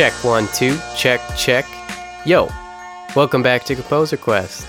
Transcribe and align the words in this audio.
Check 0.00 0.24
one, 0.24 0.48
two, 0.54 0.78
check, 0.96 1.20
check. 1.36 1.66
Yo, 2.24 2.48
welcome 3.14 3.42
back 3.42 3.64
to 3.64 3.74
Composer 3.74 4.16
Quest. 4.16 4.66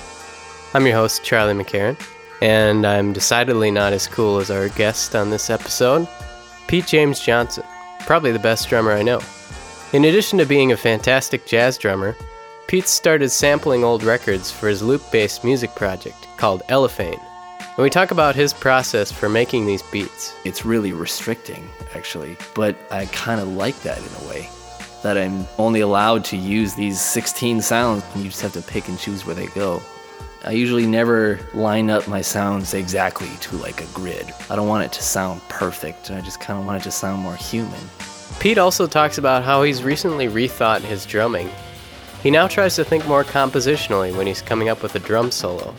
I'm 0.74 0.86
your 0.86 0.98
host, 0.98 1.24
Charlie 1.24 1.54
McCarran, 1.54 1.98
and 2.42 2.86
I'm 2.86 3.14
decidedly 3.14 3.72
not 3.72 3.94
as 3.94 4.08
cool 4.08 4.40
as 4.40 4.52
our 4.52 4.68
guest 4.68 5.16
on 5.16 5.30
this 5.30 5.50
episode, 5.50 6.06
Pete 6.68 6.86
James 6.86 7.22
Johnson, 7.22 7.64
probably 8.02 8.34
the 8.34 8.40
best 8.40 8.68
drummer 8.68 8.92
I 8.92 9.04
know. 9.04 9.22
In 9.94 10.04
addition 10.04 10.38
to 10.40 10.46
being 10.46 10.74
a 10.74 10.76
fantastic 10.76 11.46
jazz 11.46 11.78
drummer, 11.78 12.14
Pete 12.68 12.90
started 12.90 13.30
sampling 13.30 13.86
old 13.86 14.04
records 14.04 14.52
for 14.52 14.68
his 14.68 14.84
loop 14.84 15.02
based 15.14 15.46
music 15.46 15.74
project 15.76 16.28
called 16.36 16.62
Elephane. 16.68 17.22
And 17.60 17.78
we 17.78 17.90
talk 17.90 18.12
about 18.12 18.36
his 18.36 18.52
process 18.52 19.14
for 19.14 19.30
making 19.30 19.66
these 19.66 19.82
beats. 19.94 20.36
It's 20.44 20.66
really 20.66 20.92
restricting, 20.92 21.70
actually, 21.96 22.36
but 22.54 22.76
I 22.92 23.06
kind 23.06 23.40
of 23.40 23.48
like 23.48 23.82
that 23.84 23.98
in 23.98 24.26
a 24.26 24.30
way. 24.30 24.50
That 25.04 25.18
I'm 25.18 25.48
only 25.58 25.80
allowed 25.80 26.24
to 26.26 26.38
use 26.38 26.76
these 26.76 27.02
16 27.02 27.62
sounds, 27.62 28.04
and 28.14 28.24
you 28.24 28.30
just 28.30 28.42
have 28.42 28.54
to 28.54 28.62
pick 28.62 28.88
and 28.88 29.00
choose 29.00 29.26
where 29.26 29.36
they 29.36 29.48
go. 29.48 29.82
I 30.44 30.52
usually 30.52 30.88
never 30.88 31.40
line 31.54 31.90
up 31.90 32.08
my 32.08 32.22
sounds 32.22 32.74
exactly 32.74 33.30
to 33.42 33.58
like 33.58 33.82
a 33.82 33.86
grid. 33.94 34.34
I 34.50 34.56
don't 34.56 34.68
want 34.68 34.84
it 34.84 34.92
to 34.94 35.04
sound 35.04 35.42
perfect, 35.50 36.10
I 36.10 36.22
just 36.22 36.40
kind 36.40 36.60
of 36.60 36.66
want 36.66 36.82
it 36.82 36.84
to 36.86 36.92
sound 36.92 37.22
more 37.22 37.36
human. 37.36 37.80
Pete 38.40 38.58
also 38.58 38.88
talks 38.88 39.20
about 39.20 39.44
how 39.44 39.62
he's 39.62 39.84
recently 39.84 40.28
rethought 40.28 40.82
his 40.82 41.06
drumming. 41.06 41.50
He 42.24 42.32
now 42.32 42.48
tries 42.48 42.76
to 42.76 42.84
think 42.84 43.08
more 43.08 43.24
compositionally 43.24 44.16
when 44.16 44.26
he's 44.26 44.42
coming 44.42 44.70
up 44.70 44.82
with 44.82 44.96
a 44.96 45.00
drum 45.00 45.30
solo. 45.30 45.76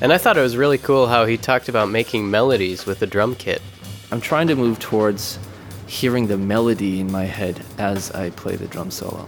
And 0.00 0.12
I 0.12 0.18
thought 0.18 0.38
it 0.38 0.42
was 0.42 0.56
really 0.56 0.78
cool 0.78 1.06
how 1.06 1.26
he 1.26 1.36
talked 1.36 1.68
about 1.68 1.90
making 1.90 2.30
melodies 2.30 2.86
with 2.86 3.00
the 3.00 3.06
drum 3.06 3.34
kit. 3.34 3.60
I'm 4.10 4.20
trying 4.20 4.46
to 4.48 4.56
move 4.56 4.78
towards 4.78 5.38
hearing 5.88 6.26
the 6.26 6.38
melody 6.38 7.00
in 7.00 7.10
my 7.10 7.24
head 7.24 7.60
as 7.78 8.10
I 8.12 8.30
play 8.30 8.56
the 8.56 8.66
drum 8.66 8.90
solo 8.90 9.26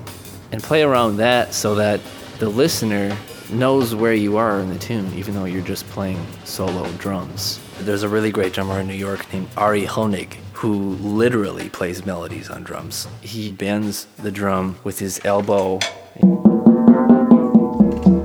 and 0.53 0.63
play 0.63 0.83
around 0.83 1.17
that 1.17 1.55
so 1.55 1.75
that 1.75 2.01
the 2.39 2.49
listener 2.49 3.17
knows 3.51 3.95
where 3.95 4.15
you 4.15 4.37
are 4.37 4.61
in 4.61 4.69
the 4.69 4.79
tune, 4.79 5.13
even 5.15 5.35
though 5.35 5.47
you're 5.47 5.63
just 5.63 5.87
playing 5.89 6.25
solo 6.45 6.91
drums. 6.93 7.61
There's 7.81 8.03
a 8.03 8.09
really 8.09 8.31
great 8.31 8.53
drummer 8.53 8.79
in 8.81 8.87
New 8.87 8.95
York 8.95 9.33
named 9.33 9.49
Ari 9.57 9.87
Hoenig 9.87 10.35
who 10.53 10.91
literally 10.97 11.71
plays 11.71 12.05
melodies 12.05 12.51
on 12.51 12.63
drums. 12.63 13.09
He 13.23 13.51
bends 13.51 14.05
the 14.19 14.31
drum 14.31 14.79
with 14.85 14.99
his 14.99 15.19
elbow. 15.25 15.79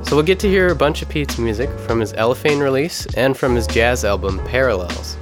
So 0.04 0.16
we'll 0.16 0.24
get 0.24 0.40
to 0.42 0.50
hear 0.50 0.68
a 0.68 0.76
bunch 0.76 1.02
of 1.02 1.08
Pete's 1.08 1.38
music 1.38 1.70
from 1.80 2.02
his 2.02 2.12
Elephane 2.14 2.60
release 2.60 3.08
and 3.16 3.38
from 3.38 3.56
his 3.56 3.66
jazz 3.68 4.04
album 4.04 4.40
Parallels. 4.46 5.18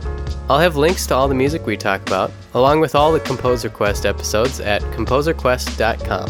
I'll 0.49 0.59
have 0.59 0.75
links 0.75 1.07
to 1.07 1.15
all 1.15 1.29
the 1.29 1.35
music 1.35 1.65
we 1.65 1.77
talk 1.77 2.01
about, 2.01 2.29
along 2.53 2.81
with 2.81 2.95
all 2.95 3.13
the 3.13 3.19
Composer 3.21 3.69
Quest 3.69 4.05
episodes 4.05 4.59
at 4.59 4.81
composerquest.com. 4.81 6.27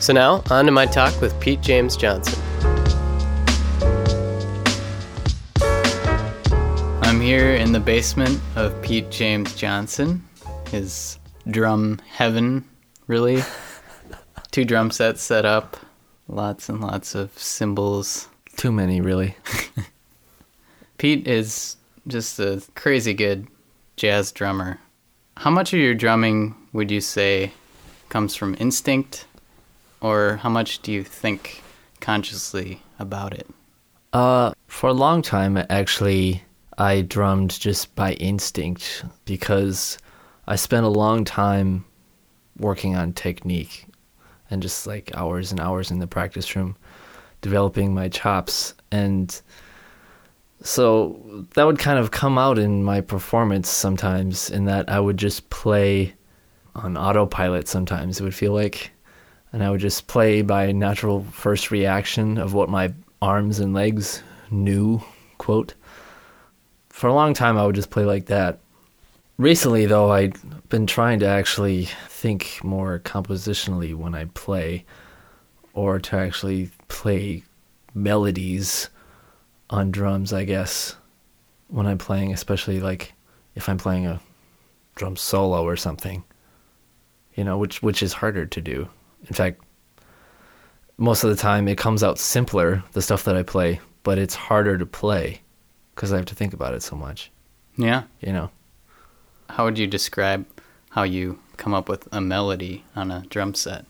So 0.00 0.12
now, 0.12 0.44
on 0.48 0.66
to 0.66 0.70
my 0.70 0.86
talk 0.86 1.20
with 1.20 1.38
Pete 1.40 1.60
James 1.60 1.96
Johnson. 1.96 2.40
I'm 7.02 7.20
here 7.20 7.54
in 7.54 7.72
the 7.72 7.82
basement 7.84 8.40
of 8.54 8.80
Pete 8.80 9.10
James 9.10 9.56
Johnson, 9.56 10.24
his 10.70 11.18
drum 11.50 12.00
heaven, 12.08 12.64
really. 13.08 13.42
Two 14.52 14.64
drum 14.64 14.92
sets 14.92 15.20
set 15.20 15.44
up, 15.44 15.76
lots 16.28 16.68
and 16.68 16.80
lots 16.80 17.16
of 17.16 17.36
cymbals. 17.36 18.28
Too 18.56 18.70
many, 18.70 19.00
really. 19.00 19.36
Pete 20.98 21.26
is 21.26 21.76
just 22.06 22.38
a 22.38 22.62
crazy 22.74 23.14
good 23.14 23.46
jazz 23.96 24.32
drummer. 24.32 24.78
How 25.36 25.50
much 25.50 25.72
of 25.72 25.78
your 25.78 25.94
drumming 25.94 26.54
would 26.72 26.90
you 26.90 27.00
say 27.00 27.52
comes 28.08 28.34
from 28.34 28.56
instinct, 28.58 29.26
or 30.00 30.36
how 30.36 30.48
much 30.48 30.82
do 30.82 30.92
you 30.92 31.02
think 31.02 31.62
consciously 32.00 32.82
about 32.98 33.32
it? 33.32 33.46
Uh, 34.12 34.52
for 34.66 34.90
a 34.90 34.94
long 34.94 35.22
time, 35.22 35.56
actually, 35.70 36.42
I 36.76 37.02
drummed 37.02 37.58
just 37.58 37.94
by 37.94 38.12
instinct 38.14 39.04
because 39.24 39.98
I 40.46 40.56
spent 40.56 40.84
a 40.84 40.90
long 40.90 41.24
time 41.24 41.84
working 42.58 42.96
on 42.96 43.12
technique 43.12 43.86
and 44.50 44.60
just 44.60 44.86
like 44.86 45.10
hours 45.14 45.50
and 45.50 45.60
hours 45.60 45.90
in 45.90 45.98
the 45.98 46.06
practice 46.06 46.54
room 46.54 46.76
developing 47.40 47.94
my 47.94 48.08
chops 48.08 48.74
and 48.90 49.40
so 50.62 51.46
that 51.54 51.64
would 51.64 51.78
kind 51.78 51.98
of 51.98 52.10
come 52.10 52.38
out 52.38 52.58
in 52.58 52.84
my 52.84 53.00
performance 53.00 53.68
sometimes 53.68 54.50
in 54.50 54.64
that 54.66 54.88
I 54.88 55.00
would 55.00 55.16
just 55.16 55.50
play 55.50 56.14
on 56.74 56.96
autopilot 56.96 57.68
sometimes 57.68 58.20
it 58.20 58.24
would 58.24 58.34
feel 58.34 58.52
like. 58.52 58.92
And 59.52 59.62
I 59.62 59.70
would 59.70 59.80
just 59.80 60.06
play 60.06 60.40
by 60.40 60.72
natural 60.72 61.24
first 61.24 61.70
reaction 61.70 62.38
of 62.38 62.54
what 62.54 62.70
my 62.70 62.94
arms 63.20 63.58
and 63.58 63.74
legs 63.74 64.22
knew 64.50 65.02
quote. 65.38 65.74
For 66.88 67.08
a 67.08 67.14
long 67.14 67.34
time 67.34 67.58
I 67.58 67.66
would 67.66 67.74
just 67.74 67.90
play 67.90 68.04
like 68.04 68.26
that. 68.26 68.60
Recently 69.36 69.86
though 69.86 70.10
I've 70.10 70.68
been 70.68 70.86
trying 70.86 71.18
to 71.20 71.26
actually 71.26 71.88
think 72.08 72.60
more 72.62 73.00
compositionally 73.00 73.94
when 73.94 74.14
I 74.14 74.26
play 74.26 74.84
or 75.74 75.98
to 75.98 76.16
actually 76.16 76.70
play 76.88 77.42
melodies 77.94 78.88
on 79.72 79.90
drums, 79.90 80.32
I 80.32 80.44
guess, 80.44 80.94
when 81.68 81.86
I'm 81.86 81.98
playing, 81.98 82.32
especially 82.32 82.78
like 82.78 83.14
if 83.54 83.68
I'm 83.68 83.78
playing 83.78 84.06
a 84.06 84.20
drum 84.94 85.16
solo 85.16 85.64
or 85.64 85.76
something. 85.76 86.22
You 87.34 87.44
know, 87.44 87.56
which 87.56 87.82
which 87.82 88.02
is 88.02 88.12
harder 88.12 88.44
to 88.44 88.60
do. 88.60 88.88
In 89.26 89.34
fact, 89.34 89.62
most 90.98 91.24
of 91.24 91.30
the 91.30 91.36
time 91.36 91.66
it 91.66 91.78
comes 91.78 92.04
out 92.04 92.18
simpler 92.18 92.84
the 92.92 93.00
stuff 93.00 93.24
that 93.24 93.36
I 93.36 93.42
play, 93.42 93.80
but 94.02 94.18
it's 94.18 94.34
harder 94.34 94.76
to 94.76 94.84
play 94.84 95.40
because 95.94 96.12
I 96.12 96.16
have 96.16 96.26
to 96.26 96.34
think 96.34 96.52
about 96.52 96.74
it 96.74 96.82
so 96.82 96.94
much. 96.94 97.30
Yeah. 97.78 98.02
You 98.20 98.34
know. 98.34 98.50
How 99.48 99.64
would 99.64 99.78
you 99.78 99.86
describe 99.86 100.46
how 100.90 101.04
you 101.04 101.38
come 101.56 101.72
up 101.72 101.88
with 101.88 102.06
a 102.12 102.20
melody 102.20 102.84
on 102.94 103.10
a 103.10 103.24
drum 103.30 103.54
set? 103.54 103.86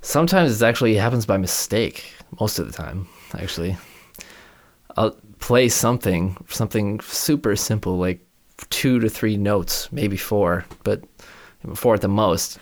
Sometimes 0.00 0.60
it 0.60 0.64
actually 0.64 0.94
happens 0.94 1.26
by 1.26 1.36
mistake. 1.36 2.14
Most 2.40 2.58
of 2.58 2.66
the 2.66 2.72
time, 2.72 3.06
actually. 3.38 3.76
I'll 4.96 5.16
play 5.38 5.68
something, 5.68 6.36
something 6.48 7.00
super 7.00 7.56
simple, 7.56 7.98
like 7.98 8.24
two 8.70 9.00
to 9.00 9.08
three 9.08 9.36
notes, 9.36 9.90
maybe 9.92 10.16
four, 10.16 10.64
but 10.84 11.02
four 11.74 11.94
at 11.94 12.00
the 12.00 12.08
most. 12.08 12.58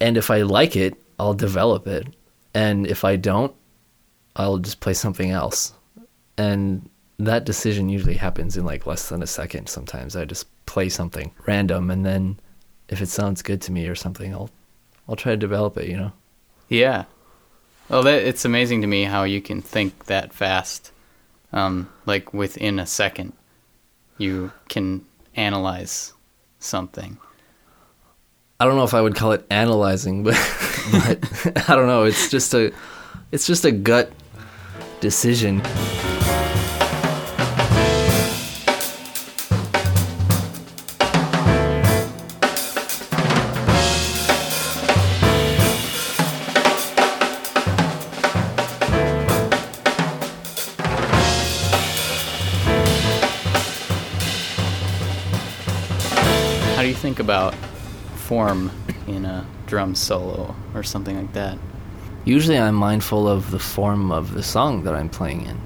And 0.00 0.16
if 0.16 0.30
I 0.30 0.42
like 0.42 0.76
it, 0.76 0.94
I'll 1.18 1.34
develop 1.34 1.86
it. 1.86 2.08
And 2.52 2.86
if 2.86 3.04
I 3.04 3.16
don't, 3.16 3.54
I'll 4.36 4.58
just 4.58 4.80
play 4.80 4.94
something 4.94 5.30
else. 5.30 5.72
And 6.36 6.88
that 7.18 7.44
decision 7.44 7.88
usually 7.88 8.14
happens 8.14 8.56
in 8.56 8.64
like 8.64 8.86
less 8.86 9.08
than 9.08 9.22
a 9.22 9.26
second 9.26 9.68
sometimes. 9.68 10.16
I 10.16 10.24
just 10.24 10.46
play 10.66 10.88
something 10.88 11.32
random 11.46 11.90
and 11.90 12.04
then 12.04 12.38
if 12.88 13.00
it 13.00 13.08
sounds 13.08 13.42
good 13.42 13.62
to 13.62 13.72
me 13.72 13.86
or 13.86 13.94
something, 13.94 14.34
I'll 14.34 14.50
I'll 15.08 15.16
try 15.16 15.32
to 15.32 15.36
develop 15.36 15.76
it, 15.76 15.88
you 15.88 15.96
know. 15.96 16.12
Yeah. 16.68 17.04
Well, 17.88 18.02
that, 18.02 18.22
it's 18.22 18.44
amazing 18.44 18.80
to 18.80 18.86
me 18.86 19.04
how 19.04 19.24
you 19.24 19.42
can 19.42 19.60
think 19.60 20.06
that 20.06 20.32
fast 20.32 20.90
um, 21.54 21.88
like 22.04 22.34
within 22.34 22.78
a 22.78 22.86
second, 22.86 23.32
you 24.18 24.52
can 24.68 25.06
analyze 25.36 26.12
something. 26.58 27.16
I 28.60 28.66
don't 28.66 28.76
know 28.76 28.84
if 28.84 28.94
I 28.94 29.00
would 29.00 29.14
call 29.14 29.32
it 29.32 29.46
analyzing, 29.50 30.24
but, 30.24 30.34
but 30.92 31.68
I 31.70 31.76
don't 31.76 31.86
know. 31.86 32.04
It's 32.04 32.28
just 32.28 32.52
a, 32.54 32.72
it's 33.32 33.46
just 33.46 33.64
a 33.64 33.72
gut 33.72 34.12
decision. 35.00 35.62
About 57.24 57.54
form 58.16 58.70
in 59.06 59.24
a 59.24 59.46
drum 59.66 59.94
solo 59.94 60.54
or 60.74 60.82
something 60.82 61.16
like 61.16 61.32
that? 61.32 61.58
Usually 62.26 62.58
I'm 62.58 62.74
mindful 62.74 63.26
of 63.26 63.50
the 63.50 63.58
form 63.58 64.12
of 64.12 64.34
the 64.34 64.42
song 64.42 64.84
that 64.84 64.94
I'm 64.94 65.08
playing 65.08 65.46
in. 65.46 65.58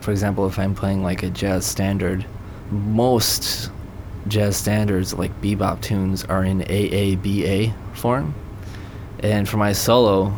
For 0.00 0.10
example, 0.10 0.46
if 0.46 0.58
I'm 0.58 0.74
playing 0.74 1.02
like 1.02 1.22
a 1.22 1.28
jazz 1.28 1.66
standard, 1.66 2.24
most 2.70 3.70
jazz 4.28 4.56
standards 4.56 5.12
like 5.12 5.38
bebop 5.42 5.82
tunes 5.82 6.24
are 6.24 6.44
in 6.44 6.60
AABA 6.62 7.74
form. 7.94 8.34
And 9.20 9.46
for 9.46 9.58
my 9.58 9.74
solo, 9.74 10.32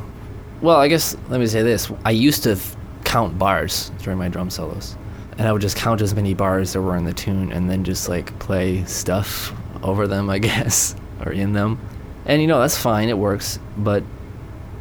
well, 0.60 0.78
I 0.78 0.88
guess 0.88 1.16
let 1.28 1.38
me 1.38 1.46
say 1.46 1.62
this. 1.62 1.90
I 2.04 2.10
used 2.10 2.42
to 2.42 2.56
th- 2.56 2.76
count 3.04 3.38
bars 3.38 3.92
during 4.02 4.18
my 4.18 4.28
drum 4.28 4.50
solos. 4.50 4.96
And 5.38 5.46
I 5.46 5.52
would 5.52 5.62
just 5.62 5.76
count 5.76 6.00
as 6.00 6.16
many 6.16 6.34
bars 6.34 6.72
there 6.72 6.82
were 6.82 6.96
in 6.96 7.04
the 7.04 7.12
tune 7.12 7.52
and 7.52 7.70
then 7.70 7.84
just 7.84 8.08
like 8.08 8.36
play 8.40 8.84
stuff 8.86 9.52
over 9.84 10.08
them, 10.08 10.28
I 10.28 10.38
guess, 10.50 10.96
or 11.24 11.30
in 11.30 11.52
them. 11.52 11.78
And 12.26 12.40
you 12.40 12.48
know, 12.48 12.60
that's 12.60 12.76
fine, 12.76 13.08
it 13.08 13.18
works, 13.18 13.58
but 13.76 14.02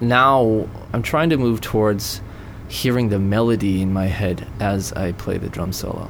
now 0.02 0.68
I'm 0.94 1.04
trying 1.04 1.30
to 1.30 1.38
move 1.38 1.62
towards 1.62 2.22
hearing 2.70 3.10
the 3.10 3.20
melody 3.20 3.82
in 3.82 3.94
my 3.94 4.08
head 4.08 4.48
as 4.60 4.94
I 4.94 5.12
play 5.12 5.38
the 5.38 5.50
drum 5.50 5.74
solo. 5.74 6.10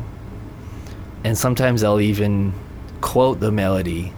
And 1.23 1.37
sometimes 1.37 1.83
I'll 1.83 1.99
even 1.99 2.53
quote 3.01 3.39
the 3.39 3.51
melody 3.51 4.13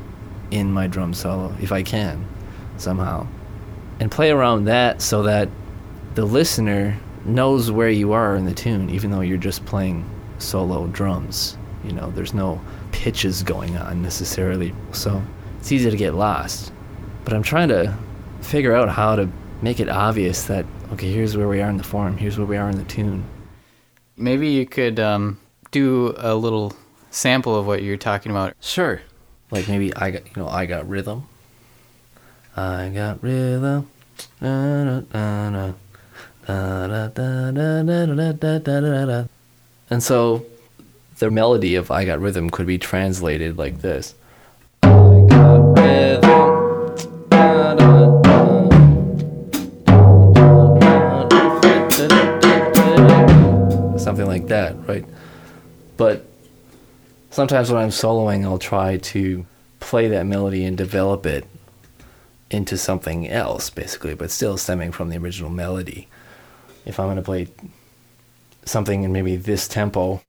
in 0.51 0.71
my 0.71 0.87
drum 0.87 1.13
solo 1.13 1.55
if 1.61 1.71
I 1.71 1.83
can 1.83 2.25
somehow. 2.77 3.27
And 3.99 4.11
play 4.11 4.29
around 4.29 4.65
that 4.65 5.01
so 5.01 5.23
that 5.23 5.49
the 6.15 6.25
listener 6.25 6.97
knows 7.25 7.71
where 7.71 7.89
you 7.89 8.13
are 8.13 8.35
in 8.35 8.45
the 8.45 8.53
tune, 8.53 8.89
even 8.89 9.11
though 9.11 9.21
you're 9.21 9.37
just 9.37 9.65
playing 9.65 10.07
solo 10.37 10.87
drums. 10.87 11.57
You 11.83 11.93
know, 11.93 12.11
there's 12.11 12.33
no 12.33 12.61
pitches 12.95 13.43
going 13.43 13.75
on 13.77 14.01
necessarily. 14.01 14.73
So 14.93 15.21
it's 15.59 15.71
easy 15.71 15.91
to 15.91 15.97
get 15.97 16.13
lost. 16.13 16.71
But 17.25 17.33
I'm 17.33 17.43
trying 17.43 17.67
to 17.67 17.93
figure 18.41 18.73
out 18.73 18.87
how 18.87 19.17
to 19.17 19.29
make 19.61 19.81
it 19.81 19.89
obvious 19.89 20.43
that, 20.45 20.65
okay, 20.93 21.11
here's 21.11 21.35
where 21.35 21.49
we 21.49 21.61
are 21.61 21.69
in 21.69 21.75
the 21.75 21.83
form, 21.83 22.15
here's 22.17 22.37
where 22.37 22.47
we 22.47 22.55
are 22.55 22.69
in 22.69 22.77
the 22.77 22.85
tune. 22.85 23.25
Maybe 24.15 24.47
you 24.47 24.65
could 24.65 24.97
um, 24.99 25.39
do 25.71 26.15
a 26.17 26.35
little 26.35 26.73
sample 27.11 27.55
of 27.59 27.67
what 27.67 27.83
you're 27.83 27.97
talking 27.97 28.31
about. 28.31 28.53
Sure. 28.61 29.01
Like 29.51 29.67
maybe 29.67 29.93
I 29.93 30.11
got, 30.11 30.25
you 30.25 30.33
know, 30.41 30.47
I 30.47 30.65
got 30.65 30.87
rhythm. 30.87 31.27
I 32.55 32.89
got 32.95 33.21
rhythm. 33.21 33.89
Da, 34.39 34.85
da, 34.85 35.01
da, 39.05 39.25
and 39.89 40.01
so 40.01 40.45
the 41.17 41.31
melody 41.31 41.75
of 41.75 41.91
I 41.91 42.05
Got 42.05 42.19
Rhythm 42.19 42.49
could 42.49 42.67
be 42.67 42.77
translated 42.77 43.57
like 43.57 43.81
this. 43.81 44.15
I 44.83 45.25
got 45.29 45.79
rhythm. 45.79 46.45
Something 53.97 54.27
like 54.27 54.47
that, 54.47 54.75
right? 54.87 55.05
But 55.97 56.25
sometimes 57.31 57.71
when 57.71 57.81
I'm 57.81 57.89
soloing, 57.89 58.43
I'll 58.43 58.59
try 58.59 58.97
to 58.97 59.45
play 59.79 60.07
that 60.09 60.25
melody 60.25 60.65
and 60.65 60.77
develop 60.77 61.25
it 61.25 61.45
into 62.51 62.77
something 62.77 63.27
else, 63.27 63.69
basically, 63.69 64.15
but 64.15 64.31
still 64.31 64.57
stemming 64.57 64.91
from 64.91 65.09
the 65.09 65.17
original 65.17 65.49
melody 65.49 66.07
if 66.85 66.99
I'm 66.99 67.07
going 67.07 67.15
to 67.17 67.23
play 67.23 67.47
something 68.65 69.03
in 69.03 69.11
maybe 69.11 69.35
this 69.37 69.67
tempo. 69.67 70.21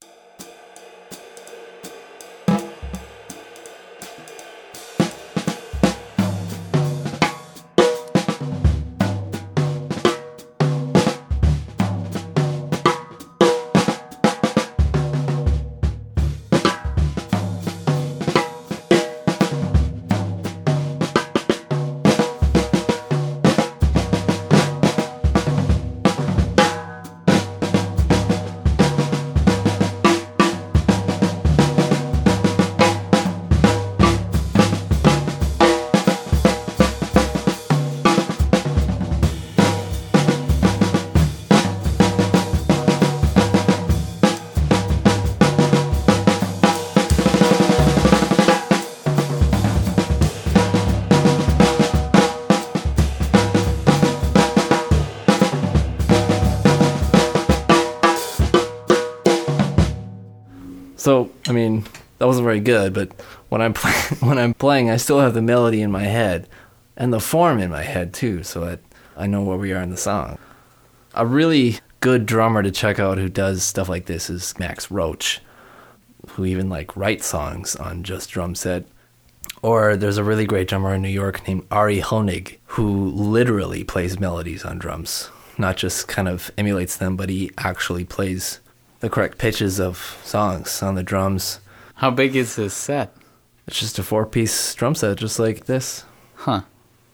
Very 62.57 62.65
good, 62.65 62.95
but 62.95 63.13
when 63.51 63.61
I'm 63.61 63.73
play- 63.75 64.17
when 64.21 64.39
I'm 64.39 64.55
playing, 64.55 64.89
I 64.89 64.97
still 64.97 65.21
have 65.21 65.35
the 65.35 65.43
melody 65.43 65.83
in 65.83 65.91
my 65.91 66.05
head 66.05 66.49
and 66.97 67.13
the 67.13 67.21
form 67.21 67.59
in 67.59 67.71
my 67.71 67.83
head 67.83 68.15
too, 68.15 68.43
so 68.43 68.65
that 68.65 68.81
I 69.15 69.27
know 69.27 69.43
where 69.43 69.59
we 69.59 69.73
are 69.73 69.83
in 69.83 69.91
the 69.91 69.97
song. 69.99 70.39
A 71.15 71.27
really 71.27 71.81
good 72.01 72.25
drummer 72.25 72.63
to 72.63 72.71
check 72.71 72.99
out 72.99 73.19
who 73.19 73.29
does 73.29 73.63
stuff 73.63 73.91
like 73.91 74.07
this 74.07 74.31
is 74.31 74.59
Max 74.59 74.91
Roach, 74.91 75.41
who 76.31 76.47
even 76.47 76.71
like 76.71 76.97
writes 76.97 77.27
songs 77.27 77.77
on 77.77 78.03
just 78.03 78.31
drum 78.31 78.55
set. 78.55 78.87
Or 79.61 79.97
there's 79.97 80.19
a 80.19 80.25
really 80.25 80.47
great 80.47 80.69
drummer 80.69 80.95
in 80.95 81.03
New 81.03 81.09
York 81.09 81.47
named 81.47 81.67
Ari 81.71 82.01
Hoenig 82.01 82.57
who 82.67 83.11
literally 83.11 83.85
plays 83.85 84.19
melodies 84.19 84.65
on 84.65 84.79
drums, 84.79 85.31
not 85.59 85.77
just 85.77 86.09
kind 86.09 86.29
of 86.29 86.51
emulates 86.57 86.97
them, 86.97 87.17
but 87.17 87.29
he 87.29 87.51
actually 87.59 88.05
plays 88.05 88.61
the 89.01 89.11
correct 89.11 89.37
pitches 89.37 89.79
of 89.79 90.19
songs 90.25 90.83
on 90.83 90.95
the 90.95 91.03
drums. 91.03 91.61
How 91.97 92.11
big 92.11 92.37
is 92.37 92.57
his 92.57 92.75
set? 92.75 93.17
It's 93.67 93.81
just 93.81 93.99
a 93.99 94.03
four 94.03 94.27
piece 94.27 94.75
drum 94.75 94.95
set, 94.95 95.17
just 95.17 95.39
like 95.39 95.65
this. 95.65 96.05
Huh. 96.35 96.61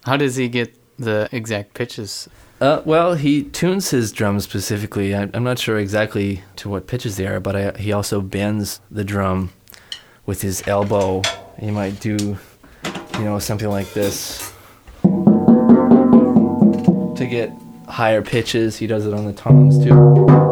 How 0.05 0.17
does 0.17 0.35
he 0.35 0.49
get 0.49 0.77
the 0.99 1.29
exact 1.31 1.75
pitches? 1.75 2.29
Uh, 2.61 2.83
well, 2.85 3.15
he 3.15 3.45
tunes 3.45 3.91
his 3.91 4.11
drums 4.11 4.43
specifically. 4.43 5.15
I, 5.15 5.29
I'm 5.35 5.45
not 5.45 5.61
sure 5.61 5.79
exactly 5.79 6.43
to 6.57 6.69
what 6.69 6.89
pitches 6.89 7.17
they 7.17 7.29
are, 7.29 7.39
but 7.39 7.55
I, 7.55 7.79
he 7.79 7.93
also 7.93 8.21
bends 8.21 8.81
the 8.91 9.05
drum 9.05 9.53
with 10.27 10.43
his 10.43 10.67
elbow. 10.67 11.23
He 11.61 11.71
might 11.71 12.01
do, 12.01 12.37
you 13.15 13.25
know, 13.25 13.39
something 13.39 13.69
like 13.69 13.93
this 13.93 14.53
to 17.15 17.27
get 17.31 17.53
higher 17.87 18.21
pitches. 18.21 18.79
He 18.79 18.89
does 18.89 19.07
it 19.07 19.15
on 19.15 19.27
the 19.27 19.33
toms 19.33 19.79
too 19.79 20.52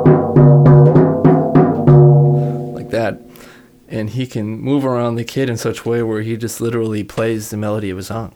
And 3.91 4.11
he 4.11 4.27
can 4.27 4.61
move 4.61 4.85
around 4.85 5.17
the 5.17 5.25
kid 5.25 5.51
in 5.51 5.57
such 5.57 5.85
a 5.85 5.89
way 5.89 6.03
where 6.03 6.23
he 6.23 6.37
just 6.37 6.61
literally 6.61 7.03
plays 7.03 7.51
the 7.51 7.57
melody 7.57 7.91
of 7.91 7.99
a 7.99 8.05
song 8.05 8.35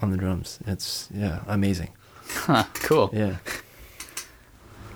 on 0.00 0.10
the 0.10 0.16
drums. 0.16 0.60
It's, 0.66 1.08
yeah, 1.12 1.42
amazing. 1.46 1.90
Huh, 2.24 2.64
cool. 2.74 3.10
Yeah. 3.12 3.36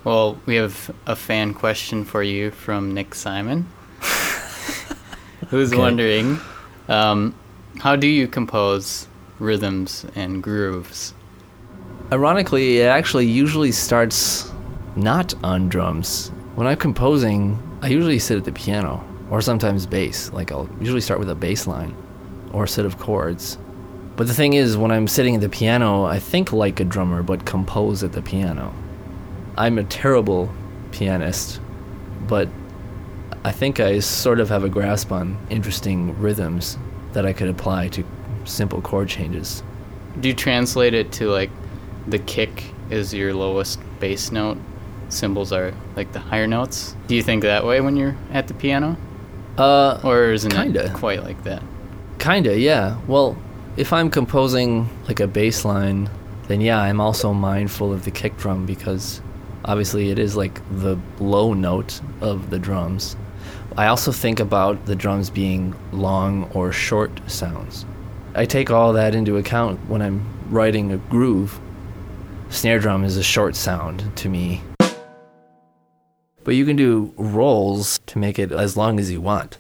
Well, 0.05 0.41
we 0.47 0.55
have 0.55 0.95
a 1.07 1.17
fan 1.17 1.53
question 1.53 2.05
for 2.05 2.23
you 2.23 2.53
from 2.53 2.95
Nick 2.95 3.17
Simon, 3.17 3.67
who's 5.49 5.73
okay. 5.73 5.81
wondering 5.81 6.39
um, 6.89 7.35
how 7.79 7.97
do 7.97 8.07
you 8.07 8.29
compose 8.29 9.09
rhythms 9.41 10.07
and 10.15 10.43
grooves? 10.43 11.13
Ironically, 12.13 12.79
it 12.79 12.87
actually 12.87 13.27
usually 13.27 13.73
starts 13.73 14.53
not 14.95 15.35
on 15.43 15.69
drums. 15.69 16.29
When 16.55 16.69
I'm 16.69 16.77
composing, 16.77 17.61
I 17.83 17.89
usually 17.89 18.21
sit 18.21 18.39
at 18.39 18.45
the 18.45 18.53
piano 18.53 19.05
or 19.30 19.40
sometimes 19.40 19.87
bass. 19.87 20.33
Like 20.33 20.52
I'll 20.52 20.68
usually 20.80 21.00
start 21.00 21.21
with 21.21 21.30
a 21.30 21.35
bass 21.35 21.66
line 21.66 21.95
or 22.52 22.64
a 22.64 22.68
set 22.68 22.85
of 22.85 22.99
chords. 22.99 23.59
But 24.16 24.26
the 24.26 24.35
thing 24.35 24.54
is, 24.54 24.76
when 24.76 24.90
I'm 24.90 25.09
sitting 25.09 25.35
at 25.35 25.40
the 25.42 25.49
piano, 25.49 26.04
I 26.04 26.18
think 26.18 26.52
like 26.52 26.80
a 26.80 26.85
drummer 26.85 27.23
but 27.23 27.45
compose 27.45 28.02
at 28.02 28.12
the 28.12 28.23
piano. 28.23 28.75
I'm 29.59 29.78
a 29.78 29.85
terrible 29.85 30.50
pianist, 30.90 31.61
but 32.26 32.49
I 33.45 33.52
think 33.52 33.78
I 33.78 33.99
sort 34.00 34.40
of 34.40 34.49
have 34.49 34.64
a 34.64 34.68
grasp 34.68 35.12
on 35.12 35.38
interesting 35.50 36.18
rhythms 36.18 36.78
that 37.12 37.26
I 37.26 37.33
could 37.33 37.49
apply 37.49 37.88
to 37.88 38.04
simple 38.45 38.80
chord 38.80 39.09
changes. 39.09 39.62
Do 40.21 40.28
you 40.28 40.35
translate 40.35 40.95
it 40.95 41.12
to 41.12 41.28
like 41.28 41.50
the 42.06 42.18
kick 42.18 42.73
is 42.88 43.12
your 43.12 43.35
lowest 43.35 43.80
bass 44.00 44.33
note 44.33 44.59
cymbals 45.09 45.52
are 45.52 45.73
like 45.95 46.12
the 46.12 46.18
higher 46.18 46.47
notes. 46.47 46.97
Do 47.06 47.14
you 47.14 47.23
think 47.23 47.42
that 47.42 47.64
way 47.64 47.80
when 47.80 47.97
you're 47.97 48.16
at 48.33 48.49
the 48.49 48.54
piano? 48.54 48.97
Uh, 49.59 50.01
or 50.05 50.33
isn't 50.33 50.53
kinda. 50.53 50.87
it 50.87 50.93
quite 50.93 51.23
like 51.23 51.43
that? 51.45 51.63
Kinda, 52.19 52.59
yeah. 52.59 52.99
Well, 53.07 53.37
if 53.77 53.93
I'm 53.93 54.11
composing 54.11 54.89
like 55.07 55.21
a 55.21 55.27
bass 55.27 55.65
line, 55.65 56.11
then 56.49 56.61
yeah, 56.61 56.81
I'm 56.81 57.01
also 57.01 57.33
mindful 57.33 57.93
of 57.93 58.05
the 58.05 58.11
kick 58.11 58.37
drum 58.37 58.67
because 58.67 59.21
obviously 59.65 60.11
it 60.11 60.19
is 60.19 60.37
like 60.37 60.61
the 60.71 60.99
low 61.19 61.55
note 61.55 62.01
of 62.21 62.51
the 62.51 62.59
drums. 62.59 63.17
I 63.77 63.89
also 63.89 64.13
think 64.13 64.41
about 64.41 64.87
the 64.87 64.97
drums 64.97 65.29
being 65.29 65.75
long 65.93 66.51
or 66.55 66.73
short 66.73 67.11
sounds. 67.31 67.85
I 68.35 68.47
take 68.47 68.71
all 68.71 68.93
that 68.95 69.15
into 69.15 69.37
account 69.37 69.81
when 69.89 70.01
I'm 70.03 70.27
writing 70.51 70.93
a 70.93 70.97
groove. 70.97 71.59
Snare 72.49 72.79
drum 72.79 73.05
is 73.05 73.17
a 73.17 73.23
short 73.23 73.57
sound 73.57 74.17
to 74.17 74.29
me 74.29 74.63
but 76.47 76.55
you 76.55 76.65
can 76.65 76.76
do 76.76 77.12
rolls 77.17 77.99
to 78.07 78.21
make 78.21 78.38
it 78.38 78.53
as 78.53 78.76
long 78.76 79.00
as 79.00 79.11
you 79.11 79.21
want. 79.21 79.59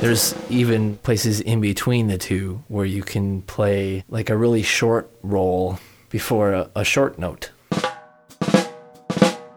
There's 0.00 0.34
even 0.50 0.96
places 0.96 1.40
in 1.40 1.60
between 1.60 2.08
the 2.08 2.18
two 2.18 2.64
where 2.66 2.84
you 2.84 3.04
can 3.04 3.42
play 3.42 4.02
like 4.08 4.30
a 4.30 4.36
really 4.36 4.64
short 4.64 5.08
roll 5.22 5.78
before 6.10 6.52
a, 6.52 6.70
a 6.74 6.82
short 6.82 7.20
note. 7.20 7.52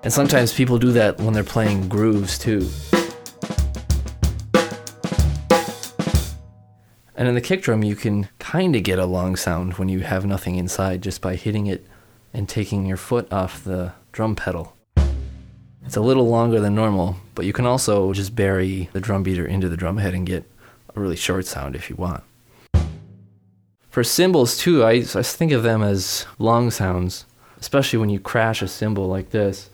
And 0.03 0.13
sometimes 0.13 0.53
people 0.53 0.77
do 0.77 0.91
that 0.91 1.17
when 1.17 1.33
they're 1.33 1.43
playing 1.43 1.89
grooves 1.89 2.37
too. 2.37 2.69
And 7.15 7.27
in 7.27 7.33
the 7.33 7.41
kick 7.41 7.63
drum, 7.63 7.83
you 7.83 7.95
can 7.95 8.29
kind 8.37 8.75
of 8.75 8.83
get 8.83 8.99
a 8.99 9.05
long 9.07 9.35
sound 9.35 9.79
when 9.79 9.89
you 9.89 10.01
have 10.01 10.27
nothing 10.27 10.57
inside 10.57 11.01
just 11.01 11.21
by 11.21 11.35
hitting 11.35 11.65
it 11.65 11.87
and 12.35 12.49
taking 12.49 12.85
your 12.85 12.97
foot 12.97 13.31
off 13.31 13.63
the 13.63 13.93
drum 14.11 14.35
pedal. 14.35 14.75
It's 15.85 15.95
a 15.95 16.01
little 16.01 16.27
longer 16.27 16.59
than 16.59 16.75
normal, 16.75 17.15
but 17.33 17.45
you 17.45 17.53
can 17.53 17.65
also 17.65 18.11
just 18.11 18.35
bury 18.35 18.89
the 18.91 18.99
drum 18.99 19.23
beater 19.23 19.45
into 19.45 19.69
the 19.69 19.77
drum 19.77 19.97
head 19.97 20.13
and 20.13 20.25
get 20.25 20.43
a 20.95 20.99
really 20.99 21.15
short 21.15 21.45
sound 21.45 21.75
if 21.75 21.89
you 21.89 21.95
want. 21.95 22.23
For 23.89 24.03
cymbals, 24.03 24.57
too, 24.57 24.83
I, 24.83 24.93
I 24.95 25.23
think 25.23 25.53
of 25.53 25.63
them 25.63 25.81
as 25.81 26.25
long 26.37 26.71
sounds, 26.71 27.25
especially 27.59 27.99
when 27.99 28.09
you 28.09 28.19
crash 28.19 28.61
a 28.61 28.67
cymbal 28.67 29.07
like 29.07 29.29
this. 29.29 29.69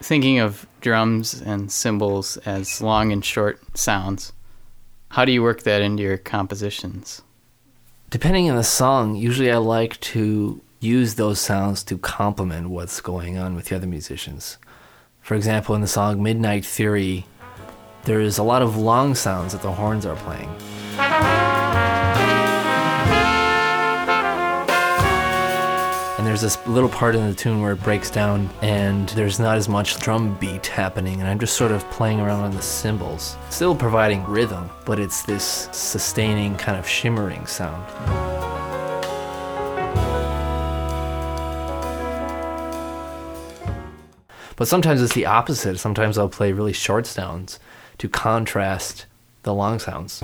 Thinking 0.00 0.38
of 0.38 0.66
drums 0.80 1.42
and 1.42 1.70
cymbals 1.70 2.38
as 2.38 2.80
long 2.80 3.12
and 3.12 3.22
short 3.22 3.60
sounds, 3.76 4.32
how 5.10 5.24
do 5.26 5.32
you 5.32 5.42
work 5.42 5.64
that 5.64 5.82
into 5.82 6.02
your 6.02 6.16
compositions? 6.16 7.20
Depending 8.10 8.48
on 8.48 8.56
the 8.56 8.64
song, 8.64 9.16
usually 9.16 9.50
I 9.50 9.56
like 9.56 9.98
to 10.00 10.60
use 10.80 11.14
those 11.14 11.40
sounds 11.40 11.82
to 11.84 11.98
complement 11.98 12.70
what's 12.70 13.00
going 13.00 13.38
on 13.38 13.54
with 13.54 13.66
the 13.66 13.76
other 13.76 13.86
musicians. 13.86 14.58
For 15.20 15.34
example, 15.34 15.74
in 15.74 15.80
the 15.80 15.86
song 15.86 16.22
Midnight 16.22 16.64
Theory, 16.64 17.26
there 18.04 18.20
is 18.20 18.38
a 18.38 18.42
lot 18.42 18.62
of 18.62 18.76
long 18.76 19.14
sounds 19.14 19.52
that 19.52 19.62
the 19.62 19.72
horns 19.72 20.04
are 20.06 20.16
playing. 20.16 21.43
This 26.44 26.66
little 26.66 26.90
part 26.90 27.14
in 27.14 27.26
the 27.26 27.34
tune 27.34 27.62
where 27.62 27.72
it 27.72 27.82
breaks 27.82 28.10
down 28.10 28.50
and 28.60 29.08
there's 29.10 29.40
not 29.40 29.56
as 29.56 29.66
much 29.66 29.98
drum 30.00 30.34
beat 30.34 30.66
happening, 30.66 31.20
and 31.20 31.26
I'm 31.26 31.38
just 31.38 31.56
sort 31.56 31.72
of 31.72 31.82
playing 31.90 32.20
around 32.20 32.40
on 32.40 32.50
the 32.50 32.60
cymbals. 32.60 33.38
Still 33.48 33.74
providing 33.74 34.22
rhythm, 34.24 34.68
but 34.84 35.00
it's 35.00 35.22
this 35.22 35.70
sustaining, 35.72 36.54
kind 36.58 36.78
of 36.78 36.86
shimmering 36.86 37.46
sound. 37.46 37.82
But 44.56 44.68
sometimes 44.68 45.00
it's 45.00 45.14
the 45.14 45.24
opposite. 45.24 45.78
Sometimes 45.78 46.18
I'll 46.18 46.28
play 46.28 46.52
really 46.52 46.74
short 46.74 47.06
sounds 47.06 47.58
to 47.96 48.08
contrast 48.10 49.06
the 49.44 49.54
long 49.54 49.78
sounds. 49.78 50.22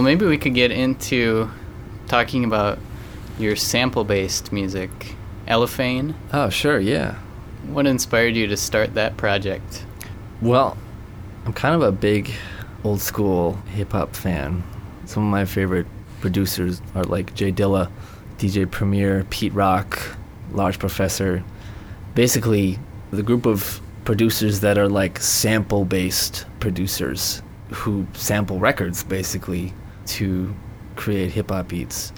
Well, 0.00 0.06
maybe 0.06 0.24
we 0.24 0.38
could 0.38 0.54
get 0.54 0.70
into 0.70 1.50
talking 2.08 2.44
about 2.44 2.78
your 3.38 3.54
sample 3.54 4.02
based 4.02 4.50
music, 4.50 4.90
Elephane. 5.46 6.14
Oh, 6.32 6.48
sure, 6.48 6.80
yeah. 6.80 7.16
What 7.66 7.86
inspired 7.86 8.34
you 8.34 8.46
to 8.46 8.56
start 8.56 8.94
that 8.94 9.18
project? 9.18 9.84
Well, 10.40 10.78
I'm 11.44 11.52
kind 11.52 11.74
of 11.74 11.82
a 11.82 11.92
big 11.92 12.32
old 12.82 13.02
school 13.02 13.56
hip 13.74 13.92
hop 13.92 14.16
fan. 14.16 14.62
Some 15.04 15.22
of 15.26 15.30
my 15.30 15.44
favorite 15.44 15.86
producers 16.22 16.80
are 16.94 17.04
like 17.04 17.34
J 17.34 17.52
Dilla, 17.52 17.90
DJ 18.38 18.70
Premier, 18.70 19.26
Pete 19.28 19.52
Rock, 19.52 20.00
Large 20.52 20.78
Professor. 20.78 21.44
Basically, 22.14 22.78
the 23.10 23.22
group 23.22 23.44
of 23.44 23.82
producers 24.06 24.60
that 24.60 24.78
are 24.78 24.88
like 24.88 25.18
sample 25.18 25.84
based 25.84 26.46
producers 26.58 27.42
who 27.70 28.06
sample 28.14 28.58
records 28.58 29.04
basically 29.04 29.74
to 30.10 30.54
create 30.96 31.30
hip 31.30 31.50
hop 31.50 31.68
beats. 31.68 32.12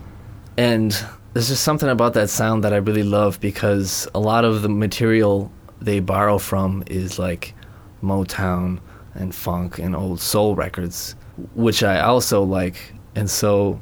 And 0.57 0.93
there's 1.33 1.49
just 1.49 1.63
something 1.63 1.89
about 1.89 2.15
that 2.15 2.29
sound 2.31 2.65
that 2.65 2.73
I 2.73 2.77
really 2.77 3.03
love 3.03 3.41
because 3.41 4.07
a 4.15 4.21
lot 4.21 4.45
of 4.45 4.63
the 4.63 4.69
material 4.69 5.51
they 5.81 6.01
borrow 6.01 6.39
from 6.39 6.85
is 6.87 7.19
like 7.19 7.55
Motown 8.03 8.81
and 9.15 9.35
funk 9.35 9.79
and 9.79 9.95
old 9.95 10.21
soul 10.21 10.55
records, 10.55 11.15
which 11.55 11.83
I 11.83 12.01
also 12.01 12.43
like. 12.43 12.95
And 13.15 13.29
so 13.31 13.81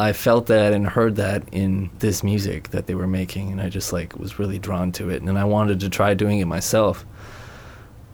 I 0.00 0.12
felt 0.12 0.46
that 0.46 0.72
and 0.72 0.86
heard 0.86 1.16
that 1.16 1.42
in 1.50 1.90
this 1.98 2.22
music 2.22 2.70
that 2.70 2.86
they 2.86 2.94
were 2.94 3.08
making, 3.08 3.50
and 3.50 3.60
I 3.60 3.68
just 3.68 3.92
like 3.92 4.16
was 4.16 4.38
really 4.38 4.58
drawn 4.58 4.92
to 4.92 5.10
it, 5.10 5.22
and 5.22 5.38
I 5.38 5.44
wanted 5.44 5.80
to 5.80 5.88
try 5.88 6.14
doing 6.14 6.38
it 6.38 6.46
myself. 6.46 7.04